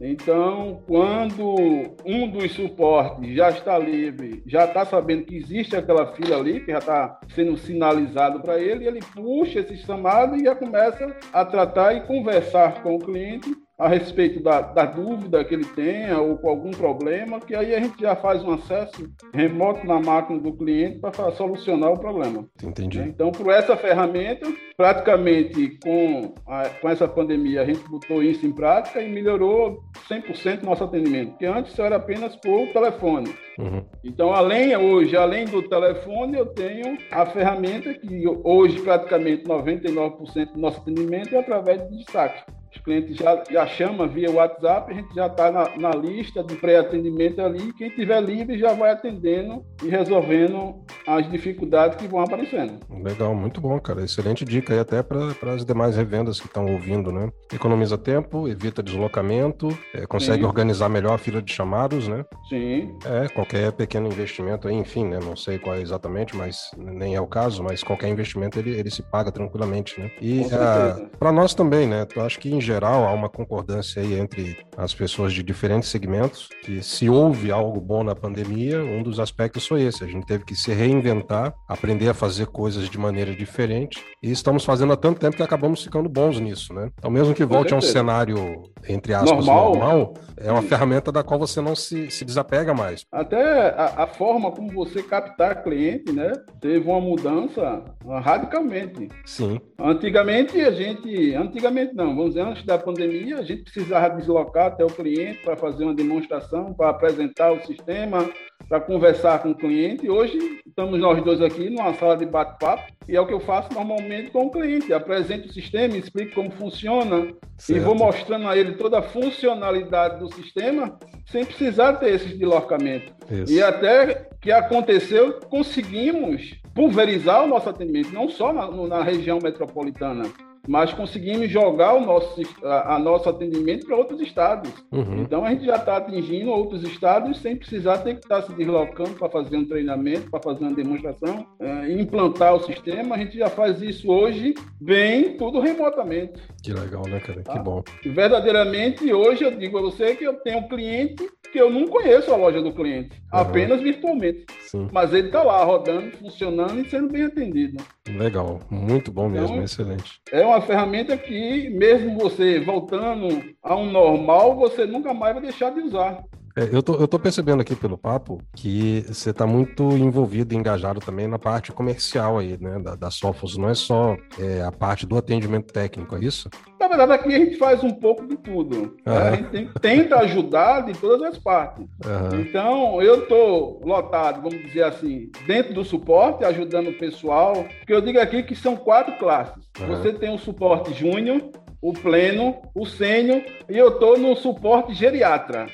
Então, 0.01 0.83
quando 0.87 1.95
um 2.05 2.29
dos 2.29 2.53
suportes 2.53 3.35
já 3.35 3.51
está 3.51 3.79
livre, 3.79 4.43
já 4.47 4.65
está 4.65 4.85
sabendo 4.85 5.25
que 5.25 5.37
existe 5.37 5.77
aquela 5.77 6.13
fila 6.15 6.37
ali, 6.39 6.61
que 6.61 6.73
já 6.73 6.79
está 6.79 7.21
sendo 7.35 7.57
sinalizado 7.59 8.41
para 8.41 8.59
ele, 8.59 8.87
ele 8.87 9.01
puxa 9.15 9.61
esse 9.61 9.77
chamado 9.77 10.37
e 10.37 10.45
já 10.45 10.55
começa 10.55 11.15
a 11.33 11.45
tratar 11.45 11.95
e 11.95 12.01
conversar 12.03 12.83
com 12.83 12.97
o 12.97 12.99
cliente 12.99 13.55
a 13.83 13.89
respeito 13.89 14.41
da, 14.41 14.61
da, 14.61 14.85
dúvida 14.85 15.45
que 15.45 15.53
ele 15.53 15.65
tenha 15.65 16.21
ou 16.21 16.39
com 16.39 16.49
algum 16.49 16.71
problema, 16.71 17.41
que 17.41 17.53
aí 17.53 17.75
a 17.75 17.81
gente 17.81 18.01
já 18.01 18.15
faz 18.15 18.43
um 18.45 18.53
acesso 18.53 19.11
remoto 19.35 19.85
na 19.85 19.99
máquina 19.99 20.39
do 20.39 20.53
cliente 20.53 21.01
para 21.01 21.33
solucionar 21.33 21.91
o 21.91 21.99
problema. 21.99 22.47
Entendi. 22.62 23.01
Então, 23.01 23.33
por 23.33 23.53
essa 23.53 23.77
ferramenta, 23.77 24.47
praticamente 24.77 25.79
com, 25.83 26.33
a, 26.47 26.69
com 26.69 26.89
essa 26.89 27.09
pandemia, 27.09 27.62
a 27.62 27.65
gente 27.65 27.83
botou 27.89 28.23
isso 28.23 28.47
em 28.47 28.53
prática 28.53 29.03
e 29.03 29.12
melhorou 29.12 29.81
100% 30.09 30.62
nosso 30.62 30.85
atendimento, 30.85 31.31
porque 31.31 31.47
antes 31.47 31.77
era 31.77 31.97
apenas 31.97 32.37
por 32.37 32.69
telefone. 32.69 33.35
Uhum. 33.59 33.85
Então, 34.05 34.33
além 34.33 34.77
hoje, 34.77 35.17
além 35.17 35.45
do 35.45 35.61
telefone, 35.69 36.39
eu 36.39 36.47
tenho 36.47 36.97
a 37.11 37.27
ferramenta 37.27 37.93
que 37.95 38.25
hoje 38.45 38.81
praticamente 38.81 39.43
99% 39.43 40.53
do 40.53 40.61
nosso 40.61 40.81
atendimento 40.81 41.35
é 41.35 41.41
através 41.41 41.83
de 41.89 41.99
destaque. 41.99 42.45
Os 42.75 42.81
clientes 42.81 43.17
já, 43.17 43.43
já 43.50 43.67
chamam 43.67 44.09
via 44.09 44.31
WhatsApp, 44.31 44.91
a 44.91 44.95
gente 44.95 45.14
já 45.14 45.26
está 45.26 45.52
na, 45.52 45.69
na, 45.76 45.91
lista 45.91 46.43
de 46.43 46.55
pré-atendimento 46.57 47.41
ali. 47.41 47.73
Quem 47.75 47.91
tiver 47.91 48.21
livre 48.21 48.59
já 48.59 48.73
vai 48.73 48.91
atendendo 48.91 49.62
e 49.83 49.88
resolvendo 49.88 50.83
as 51.07 51.31
dificuldades 51.31 51.99
que 51.99 52.09
vão 52.09 52.21
aparecendo. 52.21 52.79
Legal, 52.91 53.35
muito 53.35 53.61
bom, 53.61 53.79
cara. 53.79 54.02
Excelente 54.02 54.45
dica 54.45 54.73
aí 54.73 54.81
até 54.81 55.02
para 55.02 55.52
as 55.52 55.64
demais 55.64 55.97
revendas 55.97 56.41
que 56.41 56.47
estão 56.47 56.67
ouvindo, 56.67 57.12
né? 57.12 57.31
Economiza 57.52 57.99
tempo, 57.99 58.49
evita 58.49 58.83
deslocamento, 58.83 59.69
é, 59.95 60.07
consegue 60.07 60.41
Sim. 60.41 60.47
organizar 60.47 60.88
melhor 60.88 61.14
a 61.14 61.19
fila 61.19 61.43
de 61.43 61.52
chamados, 61.52 62.09
né? 62.09 62.25
Sim. 62.49 62.97
É, 63.05 63.29
qualquer 63.29 63.71
pequeno 63.73 64.07
investimento 64.07 64.67
aí, 64.67 64.75
enfim, 64.75 65.05
né? 65.05 65.19
Não 65.23 65.37
sei 65.37 65.59
qual 65.59 65.76
é 65.76 65.81
exatamente, 65.83 66.35
mas 66.35 66.71
nem 66.76 67.14
é 67.14 67.21
o 67.21 67.26
caso, 67.26 67.62
mas 67.62 67.83
qualquer 67.83 68.09
investimento 68.09 68.59
ele, 68.59 68.71
ele 68.71 68.91
se 68.91 69.02
paga 69.02 69.31
tranquilamente, 69.31 70.00
né? 70.00 70.11
E 70.21 70.43
ah, 70.52 71.09
para 71.19 71.31
nós 71.31 71.55
também, 71.55 71.87
né? 71.87 72.07
Eu 72.17 72.23
acho 72.23 72.38
que 72.38 72.50
em 72.50 72.62
geral, 72.62 73.04
há 73.04 73.12
uma 73.12 73.28
concordância 73.28 74.02
aí 74.02 74.19
entre 74.19 74.57
as 74.76 74.95
pessoas 74.95 75.33
de 75.33 75.42
diferentes 75.42 75.88
segmentos, 75.88 76.49
que 76.62 76.83
se 76.83 77.09
houve 77.11 77.50
algo 77.50 77.81
bom 77.81 78.02
na 78.02 78.14
pandemia, 78.14 78.83
um 78.83 79.02
dos 79.02 79.21
aspectos 79.21 79.66
foi 79.66 79.83
esse. 79.83 80.04
A 80.04 80.07
gente 80.07 80.26
teve 80.26 80.45
que 80.45 80.54
se 80.54 80.73
reinventar, 80.73 81.54
aprender 81.69 82.09
a 82.09 82.14
fazer 82.14 82.47
coisas 82.47 82.88
de 82.88 82.99
maneira 82.99 83.35
diferente, 83.35 84.02
e 84.23 84.31
estamos 84.31 84.64
fazendo 84.64 84.92
há 84.92 84.97
tanto 84.97 85.21
tempo 85.21 85.37
que 85.37 85.42
acabamos 85.42 85.83
ficando 85.83 86.09
bons 86.09 86.38
nisso, 86.38 86.73
né? 86.73 86.90
Então, 86.99 87.11
mesmo 87.11 87.35
que 87.35 87.45
volte 87.45 87.75
a 87.75 87.76
um 87.76 87.81
cenário, 87.81 88.62
entre 88.88 89.14
aspas, 89.14 89.45
normal, 89.45 89.75
normal 89.75 90.14
é 90.37 90.50
uma 90.50 90.62
ferramenta 90.62 91.12
da 91.12 91.23
qual 91.23 91.38
você 91.38 91.61
não 91.61 91.75
se, 91.75 92.11
se 92.11 92.25
desapega 92.25 92.73
mais. 92.75 93.04
Até 93.12 93.71
a, 93.71 94.04
a 94.04 94.07
forma 94.07 94.50
como 94.50 94.71
você 94.73 95.02
captar 95.02 95.62
cliente, 95.62 96.12
né? 96.12 96.33
Teve 96.61 96.88
uma 96.88 97.00
mudança 97.00 97.85
radicalmente. 98.23 99.09
Sim. 99.25 99.61
Antigamente, 99.78 100.61
a 100.61 100.71
gente... 100.71 101.35
Antigamente 101.35 101.95
não, 101.95 102.14
vamos 102.14 102.35
dizer, 102.35 102.42
antes 102.53 102.65
da 102.65 102.79
pandemia, 102.79 103.39
a 103.39 103.43
gente 103.43 103.63
precisava 103.63 104.15
deslocar 104.15 104.67
até 104.67 104.85
o 104.85 104.89
cliente 104.89 105.43
para 105.43 105.57
fazer 105.57 105.85
uma 105.85 105.95
demonstração, 105.95 106.73
para 106.75 106.91
apresentar 106.91 107.51
o 107.51 107.65
sistema, 107.65 108.29
para 108.69 108.79
conversar 108.79 109.43
com 109.43 109.51
o 109.51 109.55
cliente. 109.55 110.09
Hoje, 110.09 110.39
estamos 110.67 111.01
nós 111.01 111.23
dois 111.25 111.41
aqui 111.41 111.71
numa 111.71 111.95
sala 111.95 112.17
de 112.17 112.27
bate-papo, 112.27 112.93
e 113.09 113.17
é 113.17 113.21
o 113.21 113.27
que 113.27 113.33
eu 113.33 113.41
faço 113.41 113.73
normalmente 113.73 114.31
com 114.31 114.47
o 114.47 114.51
cliente. 114.51 114.93
Apresento 114.93 115.49
o 115.49 115.53
sistema, 115.53 115.97
explico 115.97 116.35
como 116.35 116.51
funciona, 116.53 117.33
certo. 117.57 117.81
e 117.81 117.81
vou 117.81 117.95
mostrando 117.95 118.47
a 118.47 118.57
ele 118.57 118.73
toda 118.75 118.99
a 118.99 119.03
funcionalidade 119.03 120.21
do 120.21 120.33
sistema, 120.33 120.99
sem 121.27 121.45
precisar 121.45 121.95
ter 121.95 122.15
esse 122.15 122.29
deslocamento. 122.29 123.13
Isso. 123.31 123.53
E 123.53 123.63
até 123.63 124.29
que 124.41 124.53
aconteceu, 124.53 125.41
conseguimos 125.49 126.55
pulverizar 126.75 127.45
o 127.45 127.47
nosso 127.47 127.69
atendimento, 127.69 128.13
não 128.13 128.29
só 128.29 128.53
na, 128.53 128.71
na 128.71 129.03
região 129.03 129.39
metropolitana 129.43 130.25
mas 130.66 130.92
conseguimos 130.92 131.50
jogar 131.50 131.95
o 131.95 132.00
nosso, 132.00 132.40
a, 132.62 132.95
a 132.95 132.99
nosso 132.99 133.28
atendimento 133.28 133.87
para 133.87 133.97
outros 133.97 134.21
estados. 134.21 134.71
Uhum. 134.92 135.23
Então 135.23 135.45
a 135.45 135.50
gente 135.50 135.64
já 135.64 135.76
está 135.76 135.97
atingindo 135.97 136.50
outros 136.50 136.83
estados 136.85 137.38
sem 137.38 137.57
precisar 137.57 137.99
ter 137.99 138.14
que 138.14 138.21
estar 138.21 138.42
tá 138.42 138.47
se 138.47 138.52
deslocando 138.52 139.11
para 139.11 139.28
fazer 139.28 139.57
um 139.57 139.64
treinamento, 139.64 140.31
para 140.31 140.40
fazer 140.40 140.64
uma 140.64 140.75
demonstração, 140.75 141.47
é, 141.59 141.92
implantar 141.92 142.54
o 142.54 142.61
sistema. 142.61 143.16
A 143.16 143.19
gente 143.19 143.37
já 143.38 143.49
faz 143.49 143.83
isso 143.83 144.11
hoje 144.11 144.54
bem, 144.81 145.37
tudo 145.37 145.61
remotamente. 145.61 146.40
Que 146.62 146.73
legal, 146.73 147.02
né, 147.09 147.19
cara? 147.21 147.42
Tá? 147.42 147.52
Que 147.54 147.59
bom. 147.59 147.83
verdadeiramente, 148.04 149.12
hoje 149.12 149.45
eu 149.45 149.50
digo 149.50 149.78
a 149.78 149.83
você 149.83 150.14
que 150.14 150.25
eu 150.25 150.35
tenho 150.35 150.59
um 150.59 150.69
cliente 150.69 151.28
que 151.53 151.61
eu 151.61 151.71
não 151.71 151.87
conheço 151.87 152.33
a 152.33 152.37
loja 152.37 152.63
do 152.63 152.73
cliente, 152.73 153.11
uhum. 153.33 153.39
apenas 153.39 153.81
virtualmente. 153.81 154.47
Sim. 154.63 154.89
Mas 154.91 155.13
ele 155.13 155.27
está 155.27 155.43
lá 155.43 155.63
rodando, 155.63 156.17
funcionando 156.17 156.81
e 156.81 156.89
sendo 156.89 157.13
bem 157.13 157.25
atendido. 157.25 157.85
Legal, 158.09 158.59
muito 158.71 159.13
bom 159.13 159.29
mesmo, 159.29 159.49
então, 159.49 159.63
excelente. 159.63 160.21
É 160.33 160.45
uma 160.45 160.63
ferramenta 160.63 161.17
que, 161.17 161.69
mesmo 161.69 162.19
você 162.19 162.59
voltando 162.59 163.55
a 163.63 163.77
um 163.77 163.91
normal, 163.91 164.57
você 164.57 164.87
nunca 164.87 165.13
mais 165.13 165.35
vai 165.35 165.43
deixar 165.43 165.71
de 165.71 165.81
usar. 165.81 166.25
É, 166.57 166.69
eu, 166.73 166.83
tô, 166.83 166.95
eu 166.97 167.09
tô 167.09 167.19
percebendo 167.19 167.61
aqui 167.61 167.75
pelo 167.75 167.97
papo 167.97 168.41
que 168.55 169.05
você 169.09 169.31
está 169.31 169.47
muito 169.47 169.97
envolvido 169.97 170.55
e 170.55 170.57
engajado 170.57 171.01
também 171.01 171.27
na 171.27 171.39
parte 171.39 171.73
comercial 171.73 172.39
aí, 172.39 172.59
né, 172.61 172.79
da, 172.79 172.95
da 172.95 173.11
Sofos. 173.11 173.57
Não 173.57 173.69
é 173.69 173.75
só 173.75 174.17
é, 174.39 174.63
a 174.63 174.71
parte 174.71 175.07
do 175.07 175.17
atendimento 175.17 175.73
técnico, 175.73 176.17
é 176.17 176.21
isso? 176.21 176.51
Na 176.79 176.89
verdade, 176.89 177.13
aqui 177.13 177.35
a 177.35 177.39
gente 177.39 177.57
faz 177.57 177.83
um 177.85 177.93
pouco 177.93 178.27
de 178.27 178.37
tudo. 178.37 178.97
Uhum. 179.07 179.13
A 179.13 179.37
gente 179.37 179.71
tenta 179.81 180.17
ajudar 180.19 180.81
de 180.81 180.93
todas 180.95 181.23
as 181.23 181.39
partes. 181.39 181.85
Uhum. 182.05 182.41
Então, 182.41 183.01
eu 183.01 183.27
tô 183.27 183.81
lotado, 183.85 184.43
vamos 184.43 184.61
dizer 184.67 184.85
assim, 184.85 185.31
dentro 185.47 185.73
do 185.73 185.85
suporte, 185.85 186.45
ajudando 186.45 186.89
o 186.89 186.99
pessoal. 186.99 187.65
Porque 187.79 187.93
eu 187.93 188.01
digo 188.01 188.19
aqui 188.19 188.43
que 188.43 188.57
são 188.57 188.77
quatro 188.77 189.17
classes. 189.17 189.65
Uhum. 189.81 189.87
Você 189.87 190.12
tem 190.12 190.35
o 190.35 190.38
suporte 190.38 190.93
júnior, 190.93 191.41
o 191.83 191.92
pleno, 191.92 192.62
o 192.75 192.87
sênior 192.87 193.42
e 193.68 193.77
eu 193.77 193.88
estou 193.88 194.16
no 194.16 194.37
suporte 194.37 194.95
geriatra. 194.95 195.66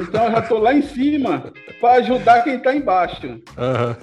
Então 0.00 0.24
eu 0.24 0.32
já 0.32 0.38
estou 0.40 0.58
lá 0.58 0.74
em 0.74 0.82
cima 0.82 1.52
para 1.80 1.94
ajudar 1.94 2.42
quem 2.42 2.56
está 2.56 2.74
embaixo. 2.74 3.26
Uhum. 3.26 3.96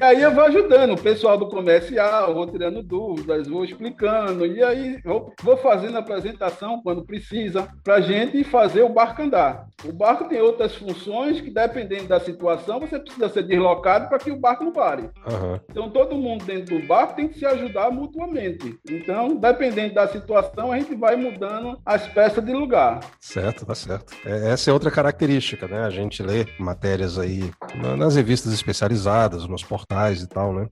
E 0.00 0.04
aí 0.04 0.20
eu 0.20 0.32
vou 0.32 0.44
ajudando 0.44 0.92
o 0.92 1.00
pessoal 1.00 1.38
do 1.38 1.48
comercial, 1.48 2.34
vou 2.34 2.46
tirando 2.46 2.82
dúvidas, 2.82 3.48
vou 3.48 3.64
explicando, 3.64 4.44
e 4.44 4.62
aí 4.62 5.00
vou, 5.02 5.32
vou 5.42 5.56
fazendo 5.56 5.96
a 5.96 6.00
apresentação 6.00 6.82
quando 6.82 7.04
precisa, 7.04 7.68
para 7.82 7.94
a 7.94 8.00
gente 8.00 8.44
fazer 8.44 8.82
o 8.82 8.88
barco 8.88 9.22
andar. 9.22 9.66
O 9.84 9.92
barco 9.92 10.24
tem 10.24 10.40
outras 10.40 10.74
funções 10.74 11.40
que, 11.40 11.50
dependendo 11.50 12.08
da 12.08 12.20
situação, 12.20 12.80
você 12.80 12.98
precisa 12.98 13.28
ser 13.28 13.44
deslocado 13.44 14.08
para 14.08 14.18
que 14.18 14.30
o 14.30 14.38
barco 14.38 14.64
não 14.64 14.72
pare. 14.72 15.02
Uhum. 15.02 15.60
Então 15.70 15.90
todo 15.90 16.16
mundo 16.16 16.44
dentro 16.44 16.78
do 16.78 16.86
barco 16.86 17.14
tem 17.14 17.28
que 17.28 17.38
se 17.38 17.46
ajudar 17.46 17.90
mutuamente. 17.90 18.76
Então, 18.90 19.36
dependendo 19.36 19.94
da 19.94 20.08
situação, 20.08 20.72
a 20.72 20.78
gente 20.78 20.81
vai 20.94 21.16
mudando 21.16 21.78
as 21.84 22.06
peças 22.08 22.44
de 22.44 22.52
lugar. 22.52 23.00
Certo, 23.20 23.66
tá 23.66 23.74
certo. 23.74 24.14
É, 24.24 24.50
essa 24.52 24.70
é 24.70 24.72
outra 24.72 24.90
característica, 24.90 25.66
né? 25.66 25.84
A 25.84 25.90
gente 25.90 26.22
lê 26.22 26.46
matérias 26.58 27.18
aí 27.18 27.50
nas 27.96 28.16
revistas 28.16 28.52
especializadas, 28.52 29.46
nos 29.46 29.64
portais 29.64 30.22
e 30.22 30.28
tal, 30.28 30.52
né? 30.52 30.66